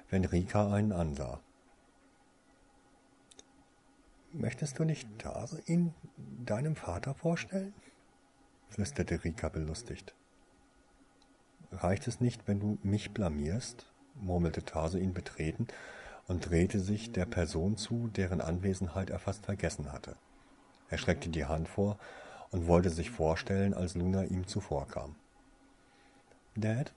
[0.10, 1.40] wenn Rika einen ansah.
[4.34, 5.08] Möchtest du nicht
[5.66, 5.94] ihn
[6.46, 7.74] deinem Vater vorstellen?
[8.70, 10.14] flüsterte Rika belustigt.
[11.72, 13.92] Reicht es nicht, wenn du mich blamierst?
[14.16, 15.68] murmelte Tase ihn betreten
[16.28, 20.18] und drehte sich der Person zu, deren Anwesenheit er fast vergessen hatte.
[20.90, 21.98] Er streckte die Hand vor
[22.52, 25.16] und wollte sich vorstellen, als Luna ihm zuvorkam.
[26.56, 26.94] Dad,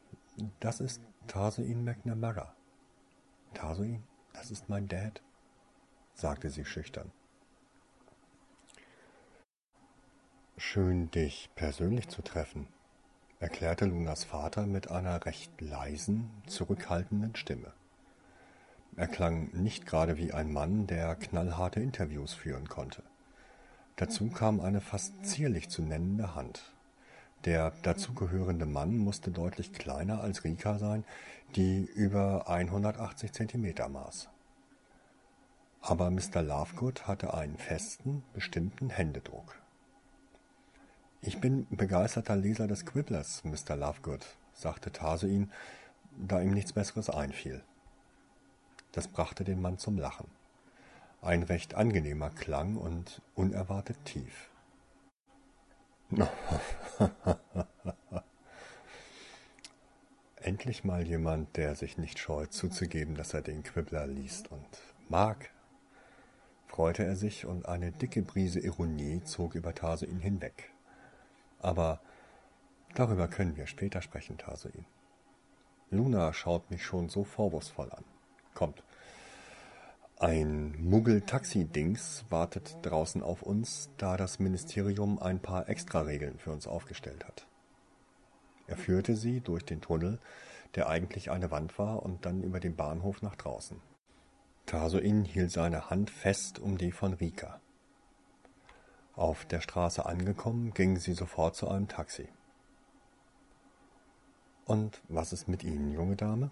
[0.61, 2.55] das ist Tarsuin McNamara.
[3.55, 5.23] Tarsuin, das ist mein Dad,
[6.15, 7.11] sagte sie schüchtern.
[10.57, 12.69] Schön, dich persönlich zu treffen,
[13.39, 17.73] erklärte Lunas Vater mit einer recht leisen, zurückhaltenden Stimme.
[18.97, 23.03] Er klang nicht gerade wie ein Mann, der knallharte Interviews führen konnte.
[24.01, 26.73] Dazu kam eine fast zierlich zu nennende Hand.
[27.45, 31.05] Der dazugehörende Mann musste deutlich kleiner als Rika sein,
[31.55, 34.31] die über 180 Zentimeter maß.
[35.83, 36.41] Aber Mr.
[36.41, 39.61] Lovegood hatte einen festen, bestimmten Händedruck.
[41.21, 43.77] Ich bin begeisterter Leser des Quibblers, Mr.
[43.77, 45.53] Lovegood, sagte Tarsoin,
[46.17, 47.63] da ihm nichts Besseres einfiel.
[48.93, 50.40] Das brachte den Mann zum Lachen.
[51.23, 54.51] Ein recht angenehmer Klang und unerwartet tief.
[60.37, 64.67] Endlich mal jemand, der sich nicht scheut zuzugeben, dass er den Quibbler liest und
[65.11, 65.51] mag,
[66.67, 70.73] freute er sich und eine dicke Brise Ironie zog über Tarsuin hinweg.
[71.59, 72.01] Aber
[72.95, 74.87] darüber können wir später sprechen, Tarsuin.
[75.91, 78.05] Luna schaut mich schon so vorwurfsvoll an.
[78.55, 78.83] Kommt.
[80.23, 87.27] Ein Muggel-Taxi-Dings wartet draußen auf uns, da das Ministerium ein paar Extraregeln für uns aufgestellt
[87.27, 87.47] hat.
[88.67, 90.19] Er führte sie durch den Tunnel,
[90.75, 93.81] der eigentlich eine Wand war, und dann über den Bahnhof nach draußen.
[94.67, 97.59] Tarsoin hielt seine Hand fest um die von Rika.
[99.15, 102.29] Auf der Straße angekommen, gingen sie sofort zu einem Taxi.
[104.67, 106.51] Und was ist mit Ihnen, junge Dame?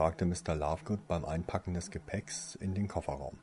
[0.00, 0.56] Fragte Mr.
[0.56, 3.38] Lovegood beim Einpacken des Gepäcks in den Kofferraum.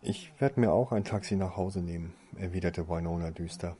[0.00, 3.76] Ich werde mir auch ein Taxi nach Hause nehmen, erwiderte Winona düster.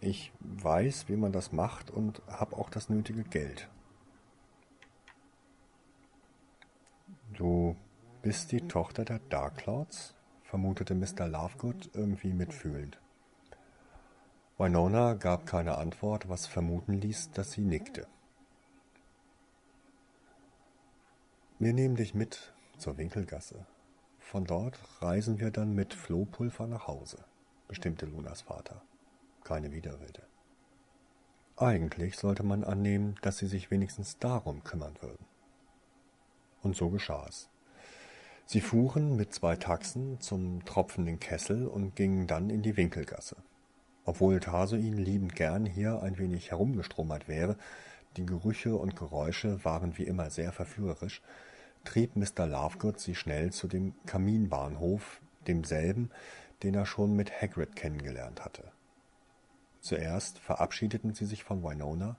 [0.00, 3.68] Ich weiß, wie man das macht und habe auch das nötige Geld.
[7.32, 7.74] Du
[8.22, 10.14] bist die Tochter der Darkclouds?
[10.44, 11.26] vermutete Mr.
[11.26, 13.00] Lovegood irgendwie mitfühlend.
[14.58, 18.06] Winona gab keine Antwort, was vermuten ließ, dass sie nickte.
[21.58, 23.66] Wir nehmen dich mit zur Winkelgasse.
[24.18, 27.18] Von dort reisen wir dann mit Flohpulver nach Hause,
[27.68, 28.80] bestimmte Lunas Vater.
[29.44, 30.22] Keine Widerrede.
[31.58, 35.26] Eigentlich sollte man annehmen, dass sie sich wenigstens darum kümmern würden.
[36.62, 37.50] Und so geschah es.
[38.46, 43.36] Sie fuhren mit zwei Taxen zum tropfenden Kessel und gingen dann in die Winkelgasse.
[44.06, 47.56] Obwohl Tarsoin liebend gern hier ein wenig herumgestromert wäre,
[48.16, 51.20] die Gerüche und Geräusche waren wie immer sehr verführerisch,
[51.84, 52.46] trieb Mr.
[52.46, 56.10] Lovegood sie schnell zu dem Kaminbahnhof, demselben,
[56.62, 58.64] den er schon mit Hagrid kennengelernt hatte.
[59.80, 62.16] Zuerst verabschiedeten sie sich von Winona,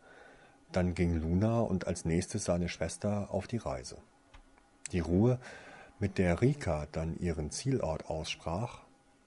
[0.71, 3.97] dann ging Luna und als nächstes seine Schwester auf die Reise.
[4.91, 5.39] Die Ruhe,
[6.00, 8.84] mit der Rika dann ihren Zielort aussprach,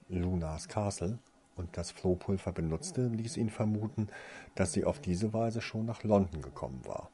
[0.07, 1.19] Lunas Castle,
[1.55, 4.07] und das Flohpulver benutzte, ließ ihn vermuten,
[4.55, 7.09] dass sie auf diese Weise schon nach London gekommen war.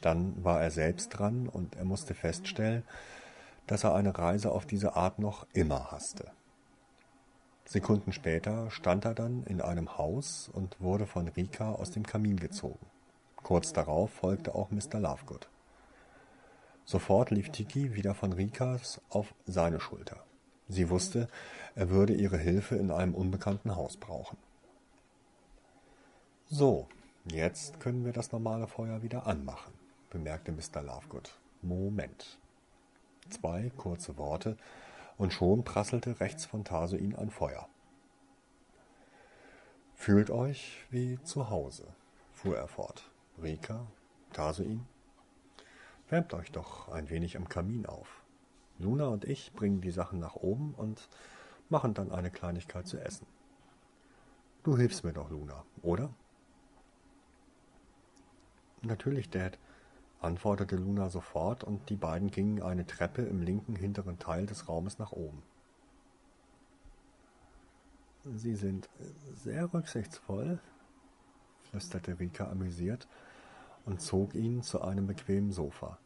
[0.00, 2.82] Dann war er selbst dran und er musste feststellen,
[3.66, 6.30] dass er eine Reise auf diese Art noch immer hasste.
[7.64, 12.38] Sekunden später stand er dann in einem Haus und wurde von Rika aus dem Kamin
[12.38, 12.86] gezogen.
[13.36, 15.00] Kurz darauf folgte auch Mr.
[15.00, 15.48] Lovegood.
[16.84, 20.23] Sofort lief Tiki wieder von Rikas auf seine Schulter.
[20.68, 21.28] Sie wusste,
[21.74, 24.38] er würde ihre Hilfe in einem unbekannten Haus brauchen.
[26.46, 26.88] So,
[27.24, 29.72] jetzt können wir das normale Feuer wieder anmachen,
[30.10, 30.82] bemerkte Mr.
[30.82, 31.38] Lovegood.
[31.62, 32.38] Moment.
[33.30, 34.56] Zwei kurze Worte,
[35.16, 37.68] und schon prasselte rechts von Tarsoin ein Feuer.
[39.94, 41.86] Fühlt euch wie zu Hause,
[42.32, 43.10] fuhr er fort.
[43.40, 43.86] Rika,
[44.32, 44.86] Tarsoin,
[46.08, 48.23] Wärmt euch doch ein wenig am Kamin auf.
[48.78, 51.08] Luna und ich bringen die Sachen nach oben und
[51.68, 53.26] machen dann eine Kleinigkeit zu essen.
[54.62, 56.10] Du hilfst mir doch, Luna, oder?
[58.82, 59.58] Natürlich, Dad,
[60.20, 64.98] antwortete Luna sofort, und die beiden gingen eine Treppe im linken hinteren Teil des Raumes
[64.98, 65.42] nach oben.
[68.24, 68.88] Sie sind
[69.34, 70.58] sehr rücksichtsvoll,
[71.70, 73.06] flüsterte Rika amüsiert
[73.84, 75.98] und zog ihn zu einem bequemen Sofa.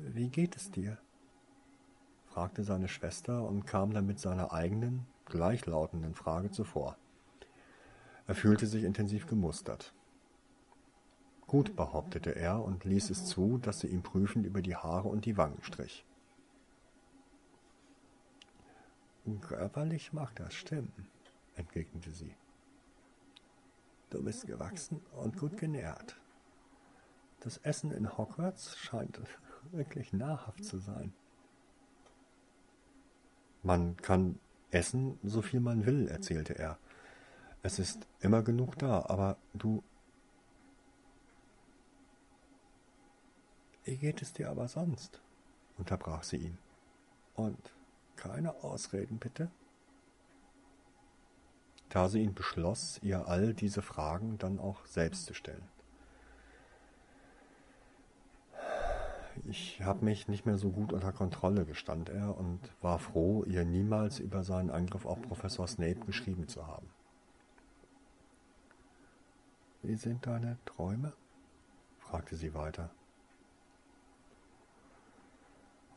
[0.00, 0.98] Wie geht es dir?
[2.26, 6.96] fragte seine Schwester und kam dann mit seiner eigenen, gleichlautenden Frage zuvor.
[8.26, 9.92] Er fühlte sich intensiv gemustert.
[11.46, 15.26] Gut, behauptete er und ließ es zu, dass sie ihm prüfend über die Haare und
[15.26, 16.06] die Wangen strich.
[19.40, 21.08] Körperlich mag das stimmen,
[21.54, 22.34] entgegnete sie.
[24.10, 26.16] Du bist gewachsen und gut genährt.
[27.40, 29.18] Das Essen in Hogwarts scheint
[29.70, 31.12] wirklich nahrhaft zu sein.
[33.62, 34.38] Man kann
[34.70, 36.78] essen, so viel man will, erzählte er.
[37.62, 39.84] Es ist immer genug da, aber du.
[43.84, 45.20] Wie geht es dir aber sonst?
[45.78, 46.58] unterbrach sie ihn.
[47.34, 47.72] Und
[48.16, 49.50] keine Ausreden, bitte.
[51.88, 55.68] Tarsin beschloss, ihr all diese Fragen dann auch selbst zu stellen.
[59.46, 63.64] Ich habe mich nicht mehr so gut unter Kontrolle, gestand er und war froh, ihr
[63.64, 66.88] niemals über seinen Angriff auf Professor Snape geschrieben zu haben.
[69.82, 71.12] Wie sind deine Träume?
[71.98, 72.90] fragte sie weiter.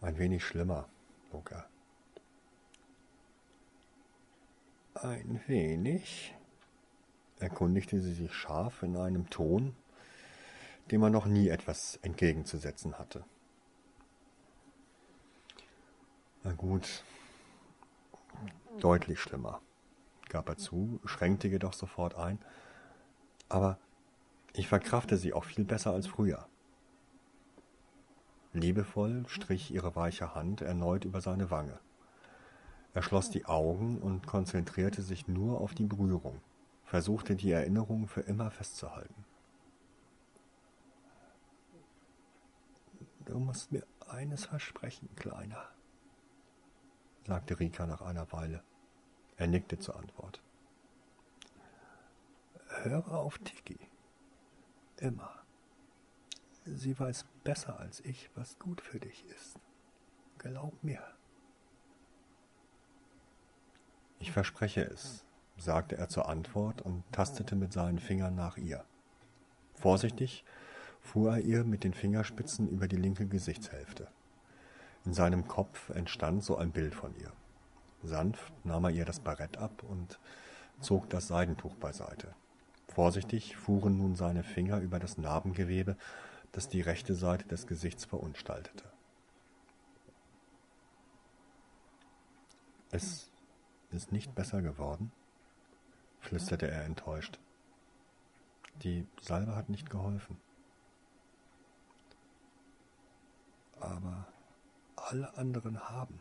[0.02, 0.88] Ein wenig schlimmer,
[1.32, 1.66] bog er.
[4.96, 6.34] Ein wenig,
[7.40, 9.76] erkundigte sie sich scharf in einem Ton,
[10.92, 13.24] dem er noch nie etwas entgegenzusetzen hatte.
[16.44, 17.04] Na gut,
[18.80, 19.62] deutlich schlimmer,
[20.30, 22.40] gab er zu, schränkte jedoch sofort ein,
[23.50, 23.80] aber
[24.54, 26.48] ich verkrafte sie auch viel besser als früher.
[28.54, 31.80] Liebevoll strich ihre weiche Hand erneut über seine Wange.
[32.94, 36.40] Er schloss die Augen und konzentrierte sich nur auf die Berührung,
[36.86, 39.26] versuchte die Erinnerung für immer festzuhalten.
[43.26, 45.68] Du musst mir eines versprechen, Kleiner,
[47.26, 48.64] sagte Rika nach einer Weile.
[49.38, 50.42] Er nickte zur Antwort.
[52.84, 53.80] Höre auf Tiki.
[54.98, 55.32] Immer.
[56.66, 59.60] Sie weiß besser als ich, was gut für dich ist.
[60.38, 61.02] Glaub mir.
[64.20, 65.26] Ich verspreche es,
[65.58, 68.86] sagte er zur Antwort und tastete mit seinen Fingern nach ihr.
[69.74, 70.44] Vorsichtig
[71.06, 74.08] fuhr er ihr mit den Fingerspitzen über die linke Gesichtshälfte.
[75.06, 77.32] In seinem Kopf entstand so ein Bild von ihr.
[78.04, 80.20] Sanft nahm er ihr das Barett ab und
[80.80, 82.34] zog das Seidentuch beiseite.
[82.88, 85.96] Vorsichtig fuhren nun seine Finger über das Narbengewebe,
[86.52, 88.86] das die rechte Seite des Gesichts verunstaltete.
[92.92, 93.30] Es
[93.92, 95.12] ist nicht besser geworden?
[96.20, 97.40] flüsterte er enttäuscht.
[98.82, 100.38] Die Salbe hat nicht geholfen.
[103.86, 104.26] Aber
[104.96, 106.20] alle anderen haben,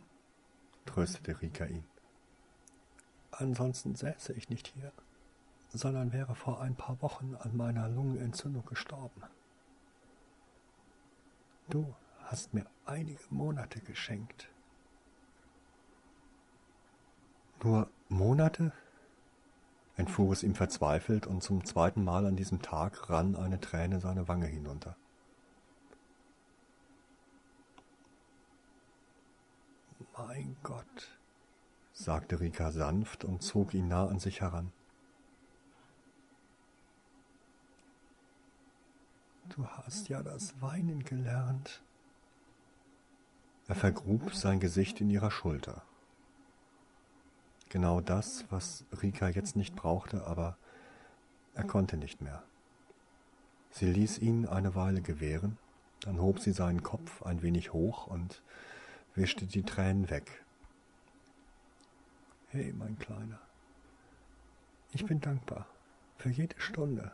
[0.85, 1.85] tröstete Rika ihn.
[3.31, 4.93] Ansonsten säße ich nicht hier,
[5.71, 9.23] sondern wäre vor ein paar Wochen an meiner Lungenentzündung gestorben.
[11.69, 11.95] Du
[12.25, 14.49] hast mir einige Monate geschenkt,
[17.65, 18.73] Nur Monate?
[19.97, 24.29] entfuhr es ihm verzweifelt, und zum zweiten Mal an diesem Tag rann eine Träne seine
[24.29, 24.97] Wange hinunter.
[30.17, 31.19] Mein Gott,
[31.93, 34.73] sagte Rika sanft und zog ihn nah an sich heran.
[39.49, 41.83] Du hast ja das Weinen gelernt.
[43.67, 45.83] Er vergrub sein Gesicht in ihrer Schulter.
[47.69, 50.57] Genau das, was Rika jetzt nicht brauchte, aber
[51.55, 52.45] er konnte nicht mehr.
[53.71, 55.59] Sie ließ ihn eine Weile gewähren,
[56.01, 58.43] dann hob sie seinen Kopf ein wenig hoch und
[59.15, 60.45] wischte die Tränen weg.
[62.49, 63.41] Hey, mein Kleiner,
[64.93, 65.67] ich bin dankbar
[66.17, 67.13] für jede Stunde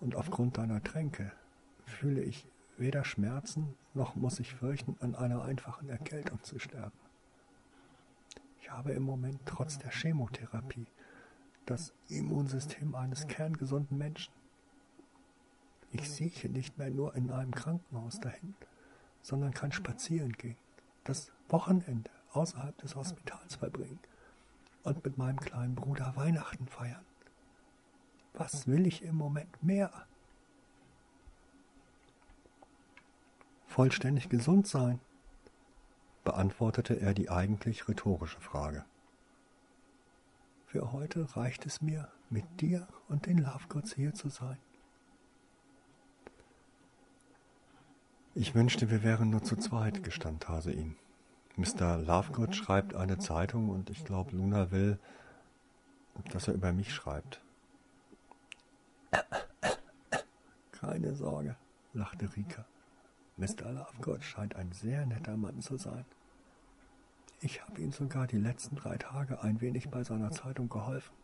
[0.00, 1.32] und aufgrund deiner Tränke
[1.84, 2.46] fühle ich
[2.76, 6.96] weder Schmerzen noch muss ich fürchten, an einer einfachen Erkältung zu sterben.
[8.60, 10.86] Ich habe im Moment trotz der Chemotherapie
[11.66, 14.32] das Immunsystem eines kerngesunden Menschen.
[15.90, 18.54] Ich sieche nicht mehr nur in einem Krankenhaus dahin,
[19.22, 20.56] sondern kann spazieren gehen,
[21.08, 24.00] das Wochenende außerhalb des Hospitals verbringen
[24.82, 27.04] und mit meinem kleinen Bruder Weihnachten feiern.
[28.34, 29.90] Was will ich im Moment mehr?
[33.66, 35.00] Vollständig gesund sein
[36.24, 38.84] beantwortete er die eigentlich rhetorische Frage.
[40.66, 44.58] Für heute reicht es mir, mit dir und den Lovegods hier zu sein.
[48.40, 50.94] Ich wünschte, wir wären nur zu zweit, gestand Hase ihm.
[51.56, 51.96] Mr.
[51.98, 55.00] Lovegood schreibt eine Zeitung und ich glaube, Luna will,
[56.30, 57.40] dass er über mich schreibt.
[60.70, 61.56] Keine Sorge,
[61.94, 62.64] lachte Rika.
[63.38, 63.72] Mr.
[63.72, 66.04] Lovegood scheint ein sehr netter Mann zu sein.
[67.40, 71.16] Ich habe ihm sogar die letzten drei Tage ein wenig bei seiner Zeitung geholfen.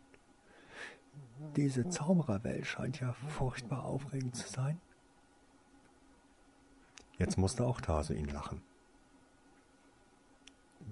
[1.54, 4.80] Diese Zaubererwelt scheint ja furchtbar aufregend zu sein.
[7.18, 8.62] Jetzt musste auch Tase ihn lachen.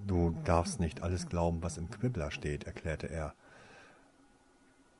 [0.07, 3.33] Du darfst nicht alles glauben, was im Quibbler steht, erklärte er.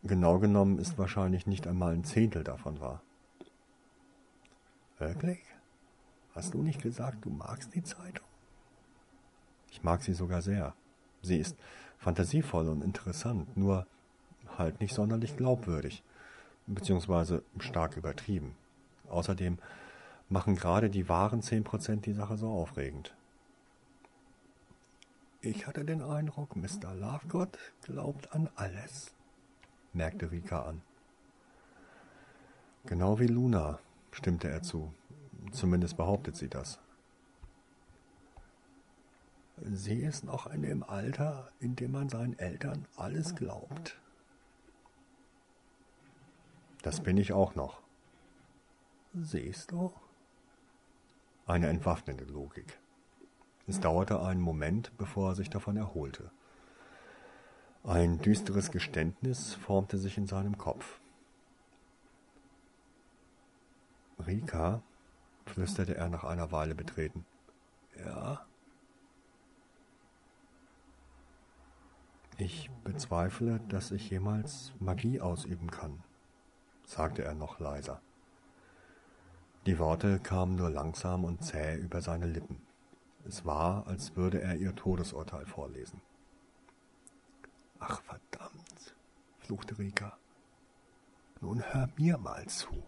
[0.03, 3.01] Genau genommen ist wahrscheinlich nicht einmal ein Zehntel davon wahr.
[4.97, 5.39] Wirklich?
[6.35, 8.27] Hast du nicht gesagt, du magst die Zeitung?
[9.71, 10.73] Ich mag sie sogar sehr.
[11.21, 11.57] Sie ist
[11.97, 13.87] fantasievoll und interessant, nur
[14.57, 16.03] halt nicht sonderlich glaubwürdig,
[16.67, 18.55] beziehungsweise stark übertrieben.
[19.09, 19.57] Außerdem
[20.29, 23.15] machen gerade die wahren zehn Prozent die Sache so aufregend.
[25.41, 26.93] Ich hatte den Eindruck, Mr.
[26.95, 29.13] Lovegood glaubt an alles,
[29.91, 30.81] merkte Rika an.
[32.85, 33.79] Genau wie Luna,
[34.11, 34.93] stimmte er zu.
[35.51, 36.79] Zumindest behauptet sie das.
[39.57, 43.99] Sie ist noch in dem Alter, in dem man seinen Eltern alles glaubt.
[46.81, 47.81] Das bin ich auch noch.
[49.13, 49.93] Siehst du?
[51.45, 52.79] Eine entwaffnende Logik.
[53.67, 56.31] Es dauerte einen Moment, bevor er sich davon erholte.
[57.83, 61.01] Ein düsteres Geständnis formte sich in seinem Kopf.
[64.25, 64.81] Rika,
[65.45, 67.25] flüsterte er nach einer Weile betreten.
[67.97, 68.45] Ja?
[72.37, 76.03] Ich bezweifle, dass ich jemals Magie ausüben kann,
[76.85, 78.01] sagte er noch leiser.
[79.65, 82.61] Die Worte kamen nur langsam und zäh über seine Lippen.
[83.25, 86.01] Es war, als würde er ihr Todesurteil vorlesen.
[87.79, 88.95] Ach verdammt,
[89.39, 90.17] fluchte Rika.
[91.39, 92.83] Nun hör mir mal zu.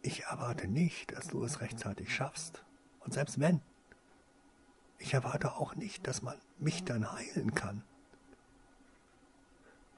[0.00, 2.64] Ich erwarte nicht, dass du es rechtzeitig schaffst.
[3.00, 3.60] Und selbst wenn,
[4.96, 7.84] ich erwarte auch nicht, dass man mich dann heilen kann.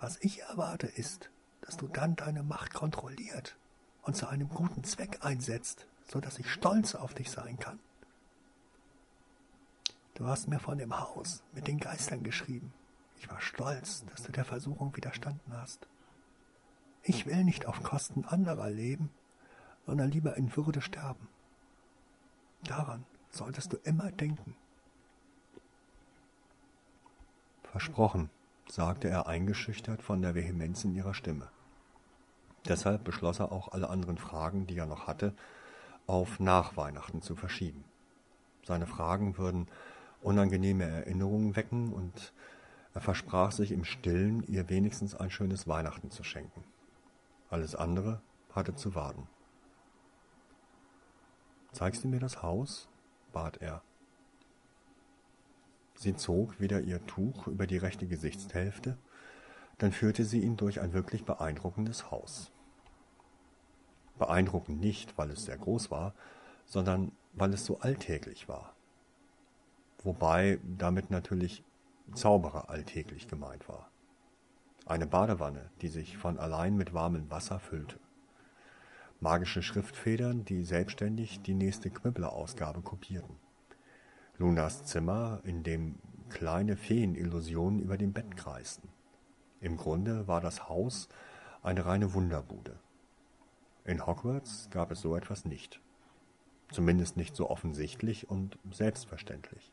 [0.01, 1.31] Was ich erwarte ist,
[1.61, 3.57] dass du dann deine Macht kontrolliert
[4.07, 7.81] und zu einem guten Zweck einsetzt, so dass ich stolz auf dich sein kann.
[10.15, 12.73] Du hast mir von dem Haus mit den Geistern geschrieben.
[13.19, 15.89] Ich war stolz, dass du der Versuchung widerstanden hast.
[17.03, 19.11] Ich will nicht auf Kosten anderer leben,
[19.87, 21.29] sondern lieber in Würde sterben.
[22.65, 24.57] Daran solltest du immer denken.
[27.65, 28.31] Versprochen,
[28.69, 31.51] sagte er eingeschüchtert von der Vehemenz in ihrer Stimme.
[32.69, 35.35] Deshalb beschloss er auch alle anderen Fragen, die er noch hatte,
[36.07, 37.85] auf nach Weihnachten zu verschieben.
[38.65, 39.69] Seine Fragen würden
[40.21, 42.33] unangenehme Erinnerungen wecken und
[42.95, 46.65] er versprach sich im stillen, ihr wenigstens ein schönes Weihnachten zu schenken.
[47.51, 48.21] Alles andere
[48.53, 49.29] hatte zu warten.
[51.73, 52.89] Zeigst du mir das Haus?
[53.33, 53.83] bat er.
[55.95, 58.97] Sie zog wieder ihr Tuch über die rechte Gesichtshälfte,
[59.79, 62.51] dann führte sie ihn durch ein wirklich beeindruckendes Haus
[64.19, 66.15] beeindruckend nicht, weil es sehr groß war,
[66.65, 68.75] sondern weil es so alltäglich war.
[70.03, 71.63] Wobei damit natürlich
[72.15, 73.91] Zauberer alltäglich gemeint war.
[74.87, 77.99] Eine Badewanne, die sich von allein mit warmem Wasser füllte.
[79.19, 83.37] Magische Schriftfedern, die selbstständig die nächste Quibbler-Ausgabe kopierten.
[84.39, 85.97] Lunas Zimmer, in dem
[86.29, 88.89] kleine Feenillusionen über dem Bett kreisten.
[89.61, 91.09] Im Grunde war das Haus
[91.63, 92.79] eine reine Wunderbude.
[93.87, 95.81] In Hogwarts gab es so etwas nicht.
[96.73, 99.73] Zumindest nicht so offensichtlich und selbstverständlich.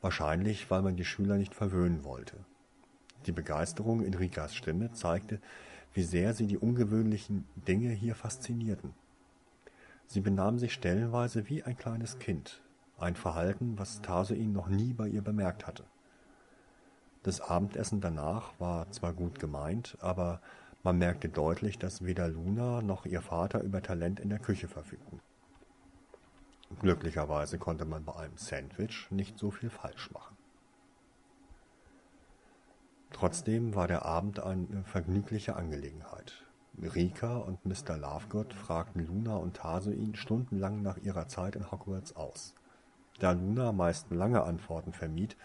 [0.00, 2.36] Wahrscheinlich, weil man die Schüler nicht verwöhnen wollte.
[3.26, 5.40] Die Begeisterung in Rikas Stimme zeigte,
[5.94, 8.92] wie sehr sie die ungewöhnlichen Dinge hier faszinierten.
[10.06, 12.60] Sie benahm sich stellenweise wie ein kleines Kind,
[12.98, 15.84] ein Verhalten, was Tarsoin noch nie bei ihr bemerkt hatte.
[17.22, 20.40] Das Abendessen danach war zwar gut gemeint, aber
[20.82, 25.20] man merkte deutlich, dass weder Luna noch ihr Vater über Talent in der Küche verfügten.
[26.80, 30.36] Glücklicherweise konnte man bei einem Sandwich nicht so viel falsch machen.
[33.12, 36.44] Trotzdem war der Abend eine vergnügliche Angelegenheit.
[36.80, 37.98] Rika und Mr.
[37.98, 42.54] Lovegood fragten Luna und Tarsoin stundenlang nach ihrer Zeit in Hogwarts aus.
[43.18, 45.36] Da Luna meist lange Antworten vermied,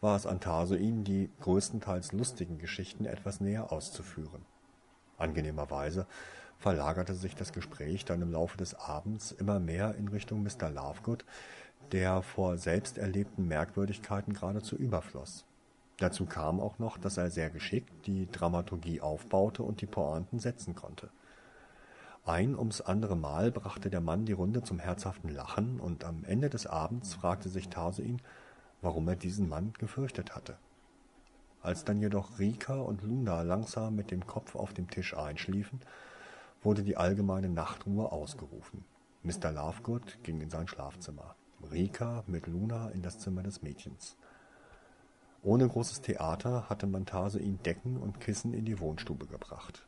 [0.00, 4.44] war es an Tarsoin, die größtenteils lustigen Geschichten etwas näher auszuführen.
[5.18, 6.06] Angenehmerweise
[6.58, 10.70] verlagerte sich das Gespräch dann im Laufe des Abends immer mehr in Richtung Mr.
[10.70, 11.24] Lovegood,
[11.92, 15.44] der vor selbst erlebten Merkwürdigkeiten geradezu überfloss.
[15.98, 20.74] Dazu kam auch noch, dass er sehr geschickt die Dramaturgie aufbaute und die Pointen setzen
[20.74, 21.10] konnte.
[22.24, 26.50] Ein ums andere Mal brachte der Mann die Runde zum herzhaften Lachen, und am Ende
[26.50, 28.04] des Abends fragte sich Tarse
[28.82, 30.56] warum er diesen Mann gefürchtet hatte.
[31.68, 35.80] Als dann jedoch Rika und Luna langsam mit dem Kopf auf dem Tisch einschliefen,
[36.62, 38.86] wurde die allgemeine Nachtruhe ausgerufen.
[39.22, 39.52] Mr.
[39.52, 41.36] Lovegood ging in sein Schlafzimmer,
[41.70, 44.16] Rika mit Luna in das Zimmer des Mädchens.
[45.42, 49.86] Ohne großes Theater hatte Mantase ihn Decken und Kissen in die Wohnstube gebracht.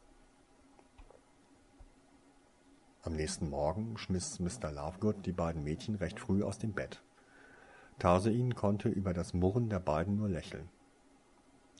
[3.04, 4.70] Am nächsten Morgen schmiss Mr.
[4.70, 7.02] Lovegood die beiden Mädchen recht früh aus dem Bett.
[7.98, 10.68] Tarsein konnte über das Murren der beiden nur lächeln.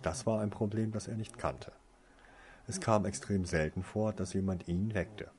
[0.03, 1.72] Das war ein Problem, das er nicht kannte.
[2.66, 5.30] Es kam extrem selten vor, dass jemand ihn weckte.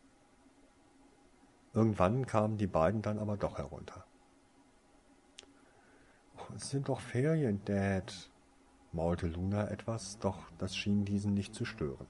[1.73, 4.05] Irgendwann kamen die beiden dann aber doch herunter.
[6.55, 8.29] Es sind doch Ferien, Dad,
[8.91, 12.07] maulte Luna etwas, doch das schien diesen nicht zu stören.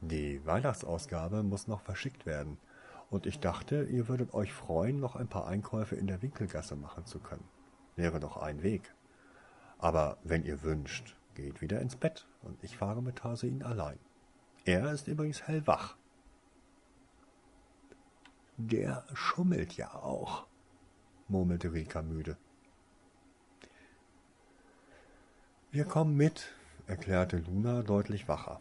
[0.00, 2.58] Die Weihnachtsausgabe muss noch verschickt werden,
[3.08, 7.06] und ich dachte, ihr würdet euch freuen, noch ein paar Einkäufe in der Winkelgasse machen
[7.06, 7.44] zu können.
[7.94, 8.94] Wäre doch ein Weg.
[9.82, 13.98] Aber wenn ihr wünscht, geht wieder ins Bett, und ich fahre mit Tarsein allein.
[14.64, 15.96] Er ist übrigens hellwach.
[18.56, 20.46] Der schummelt ja auch,
[21.26, 22.36] murmelte Rika müde.
[25.72, 26.52] Wir kommen mit,
[26.86, 28.60] erklärte Luna deutlich wacher.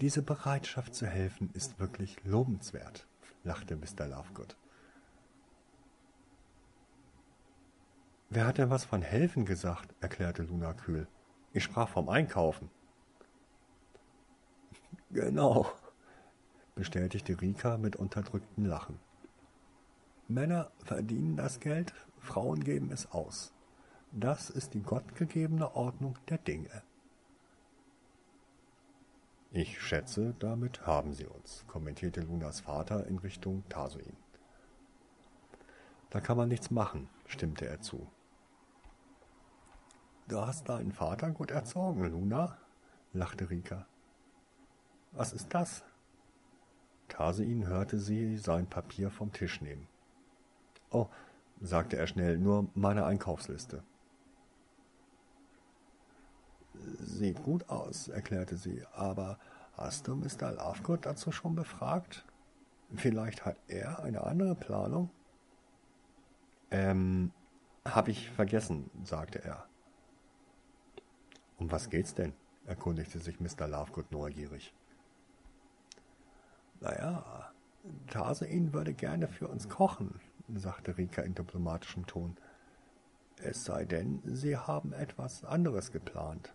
[0.00, 3.06] Diese Bereitschaft zu helfen ist wirklich lobenswert,
[3.44, 4.06] lachte Mr.
[4.06, 4.56] Lovegood.
[8.30, 9.94] Wer hat denn was von helfen gesagt?
[10.00, 11.08] erklärte Luna kühl.
[11.52, 12.70] Ich sprach vom Einkaufen.
[15.10, 15.72] Genau,
[16.74, 19.00] bestätigte Rika mit unterdrücktem Lachen.
[20.28, 23.54] Männer verdienen das Geld, Frauen geben es aus.
[24.12, 26.82] Das ist die gottgegebene Ordnung der Dinge.
[29.50, 34.16] Ich schätze, damit haben sie uns, kommentierte Lunas Vater in Richtung Tarsuin.
[36.10, 38.06] Da kann man nichts machen, stimmte er zu.
[40.28, 42.58] Du hast deinen Vater gut erzogen, Luna,
[43.14, 43.86] lachte Rika.
[45.12, 45.82] Was ist das?
[47.08, 49.88] Tarsuin hörte sie sein Papier vom Tisch nehmen.
[50.90, 51.06] Oh,
[51.62, 53.82] sagte er schnell, nur meine Einkaufsliste.
[57.00, 59.38] Sieht gut aus, erklärte sie, aber
[59.78, 60.52] hast du Mr.
[60.52, 62.26] Lovegood dazu schon befragt?
[62.94, 65.08] Vielleicht hat er eine andere Planung?
[66.70, 67.32] Ähm,
[67.86, 69.67] hab ich vergessen, sagte er.
[71.58, 72.32] Um was geht's denn?
[72.66, 73.66] erkundigte sich Mr.
[73.66, 74.74] Lovegood neugierig.
[76.80, 77.52] Naja,
[78.06, 80.20] Tarsein würde gerne für uns kochen,
[80.54, 82.36] sagte Rika in diplomatischem Ton.
[83.42, 86.52] Es sei denn, Sie haben etwas anderes geplant.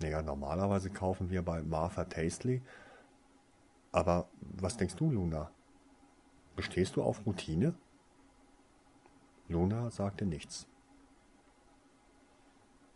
[0.00, 2.62] Naja, normalerweise kaufen wir bei Martha Tasteley.
[3.92, 5.50] Aber was denkst du, Luna?
[6.56, 7.74] Bestehst du auf Routine?
[9.48, 10.69] Luna sagte nichts.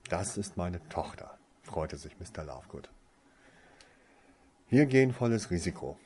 [0.08, 2.44] Das ist meine Tochter, freute sich Mr.
[2.44, 2.90] Lovegood.
[4.68, 5.98] Wir gehen volles Risiko.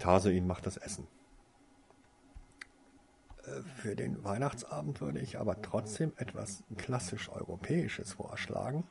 [0.00, 1.06] Tarsein macht das Essen.
[3.44, 8.84] Äh, für den Weihnachtsabend würde ich aber trotzdem etwas klassisch Europäisches vorschlagen,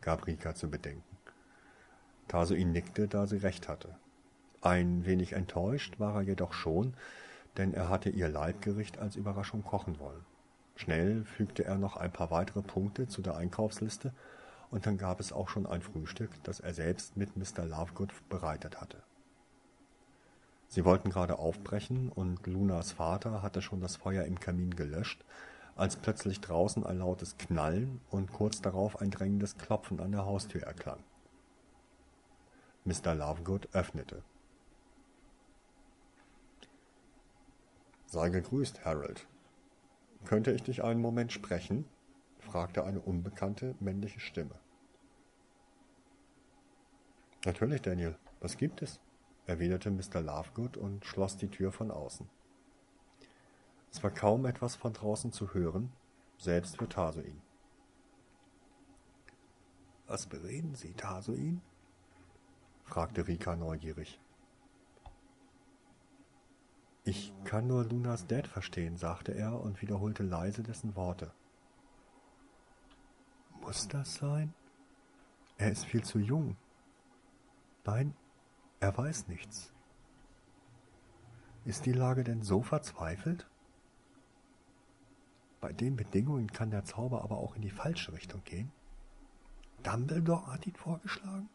[0.00, 1.16] gab Rika zu bedenken.
[2.28, 3.96] Tarsuin nickte, da sie recht hatte.
[4.60, 6.94] Ein wenig enttäuscht war er jedoch schon,
[7.56, 10.24] denn er hatte ihr Leibgericht als Überraschung kochen wollen.
[10.76, 14.12] Schnell fügte er noch ein paar weitere Punkte zu der Einkaufsliste,
[14.70, 17.64] und dann gab es auch schon ein Frühstück, das er selbst mit Mr.
[17.64, 19.02] Lovegood bereitet hatte.
[20.68, 25.24] Sie wollten gerade aufbrechen, und Lunas Vater hatte schon das Feuer im Kamin gelöscht,
[25.76, 30.62] als plötzlich draußen ein lautes Knallen und kurz darauf ein drängendes Klopfen an der Haustür
[30.62, 30.98] erklang.
[32.84, 33.14] Mr.
[33.14, 34.22] Lovegood öffnete.
[38.06, 39.26] Sei gegrüßt, Harold.
[40.26, 41.84] Könnte ich dich einen Moment sprechen?
[42.40, 44.58] fragte eine unbekannte männliche Stimme.
[47.44, 48.18] Natürlich, Daniel.
[48.40, 49.00] Was gibt es?
[49.46, 50.20] erwiderte Mr.
[50.20, 52.28] Lovegood und schloss die Tür von außen.
[53.92, 55.92] Es war kaum etwas von draußen zu hören,
[56.38, 57.40] selbst für Tarsuin.
[60.08, 61.62] Was bereden Sie, Tarsuin?
[62.82, 64.18] fragte Rika neugierig.
[67.08, 71.30] Ich kann nur Lunas Dad verstehen, sagte er und wiederholte leise dessen Worte.
[73.60, 74.52] Muss das sein?
[75.56, 76.56] Er ist viel zu jung.
[77.84, 78.12] Nein,
[78.80, 79.72] er weiß nichts.
[81.64, 83.48] Ist die Lage denn so verzweifelt?
[85.60, 88.72] Bei den Bedingungen kann der Zauber aber auch in die falsche Richtung gehen.
[89.84, 91.48] Dumbledore hat ihn vorgeschlagen?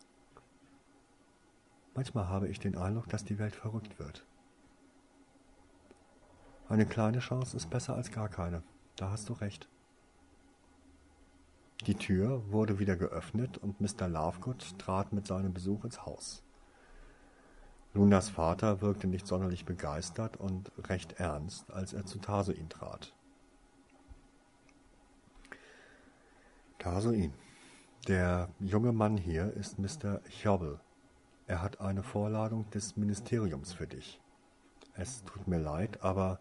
[1.93, 4.25] Manchmal habe ich den Eindruck, dass die Welt verrückt wird.
[6.71, 8.63] Eine kleine Chance ist besser als gar keine.
[8.95, 9.67] Da hast du recht.
[11.85, 14.07] Die Tür wurde wieder geöffnet und Mr.
[14.07, 16.43] Lovegood trat mit seinem Besuch ins Haus.
[17.93, 23.13] Lunas Vater wirkte nicht sonderlich begeistert und recht ernst, als er zu Tarsuin trat.
[26.79, 27.33] Tarsuin.
[28.07, 30.21] Der junge Mann hier ist Mr.
[30.41, 30.79] Chobble.
[31.47, 34.21] Er hat eine Vorladung des Ministeriums für dich.
[34.93, 36.39] Es tut mir leid, aber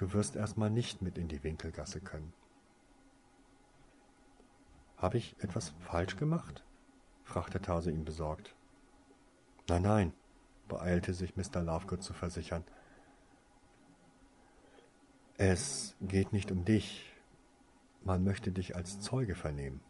[0.00, 2.32] du wirst erstmal nicht mit in die Winkelgasse können.
[4.96, 6.64] Habe ich etwas falsch gemacht?
[7.22, 8.56] fragte Tase ihn besorgt.
[9.68, 10.12] Nein, nein,
[10.68, 11.62] beeilte sich Mr.
[11.62, 12.64] Lovegood zu versichern.
[15.36, 17.12] Es geht nicht um dich.
[18.02, 19.80] Man möchte dich als Zeuge vernehmen.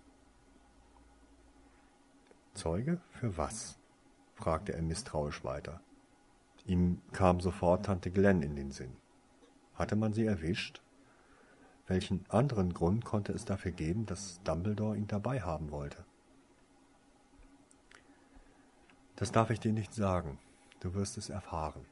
[2.55, 3.79] Zeuge für was?
[4.35, 5.81] fragte er misstrauisch weiter.
[6.67, 9.00] Ihm kam sofort Tante Glenn in den Sinn.
[9.81, 10.83] Hatte man sie erwischt?
[11.87, 16.05] Welchen anderen Grund konnte es dafür geben, dass Dumbledore ihn dabei haben wollte?
[19.17, 20.39] Das darf ich dir nicht sagen.
[20.81, 21.87] Du wirst es erfahren.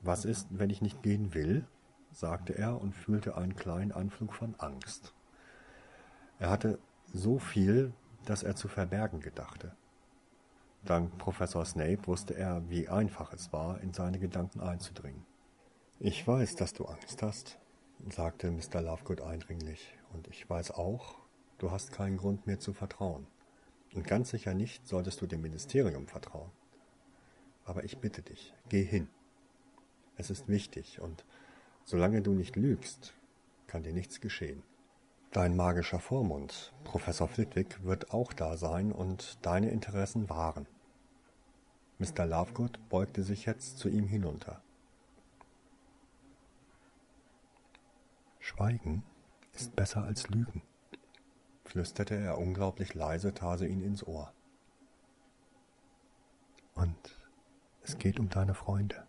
[0.00, 1.64] Was ist, wenn ich nicht gehen will?
[2.10, 5.14] sagte er und fühlte einen kleinen Anflug von Angst.
[6.40, 6.80] Er hatte
[7.12, 7.92] so viel,
[8.24, 9.76] das er zu verbergen gedachte.
[10.84, 15.24] Dank Professor Snape wusste er, wie einfach es war, in seine Gedanken einzudringen.
[16.06, 17.58] Ich weiß, dass du Angst hast,
[18.10, 18.82] sagte Mr.
[18.82, 21.16] Lovegood eindringlich, und ich weiß auch,
[21.56, 23.26] du hast keinen Grund mir zu vertrauen.
[23.94, 26.50] Und ganz sicher nicht solltest du dem Ministerium vertrauen.
[27.64, 29.08] Aber ich bitte dich, geh hin.
[30.18, 31.24] Es ist wichtig, und
[31.86, 33.14] solange du nicht lügst,
[33.66, 34.62] kann dir nichts geschehen.
[35.32, 40.66] Dein magischer Vormund, Professor Flitwick, wird auch da sein und deine Interessen wahren.
[41.98, 42.26] Mr.
[42.26, 44.60] Lovegood beugte sich jetzt zu ihm hinunter.
[48.44, 49.02] Schweigen
[49.54, 50.60] ist besser als Lügen,
[51.64, 54.34] flüsterte er unglaublich leise Tase ihn ins Ohr.
[56.74, 57.18] Und
[57.84, 59.06] es geht um deine Freunde.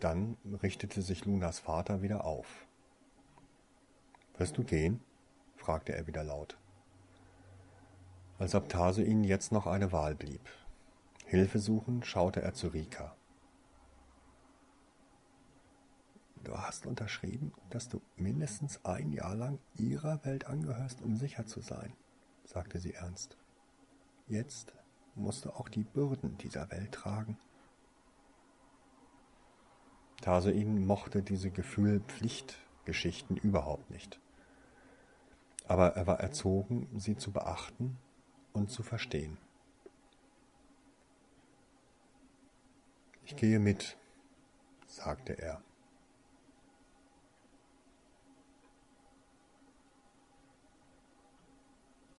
[0.00, 2.66] Dann richtete sich Lunas Vater wieder auf.
[4.36, 5.02] Wirst du gehen?
[5.56, 6.58] fragte er wieder laut.
[8.38, 10.46] Als ob Tase ihnen jetzt noch eine Wahl blieb.
[11.24, 13.16] Hilfe suchen schaute er zu Rika.
[16.46, 21.60] Du hast unterschrieben, dass du mindestens ein Jahr lang ihrer Welt angehörst, um sicher zu
[21.60, 21.92] sein,
[22.44, 23.36] sagte sie ernst.
[24.28, 24.72] Jetzt
[25.16, 27.36] musst du auch die Bürden dieser Welt tragen.
[30.20, 34.20] Tasein mochte diese Gefühl-Pflicht-Geschichten überhaupt nicht.
[35.66, 37.98] Aber er war erzogen, sie zu beachten
[38.52, 39.36] und zu verstehen.
[43.24, 43.98] Ich gehe mit,
[44.86, 45.60] sagte er.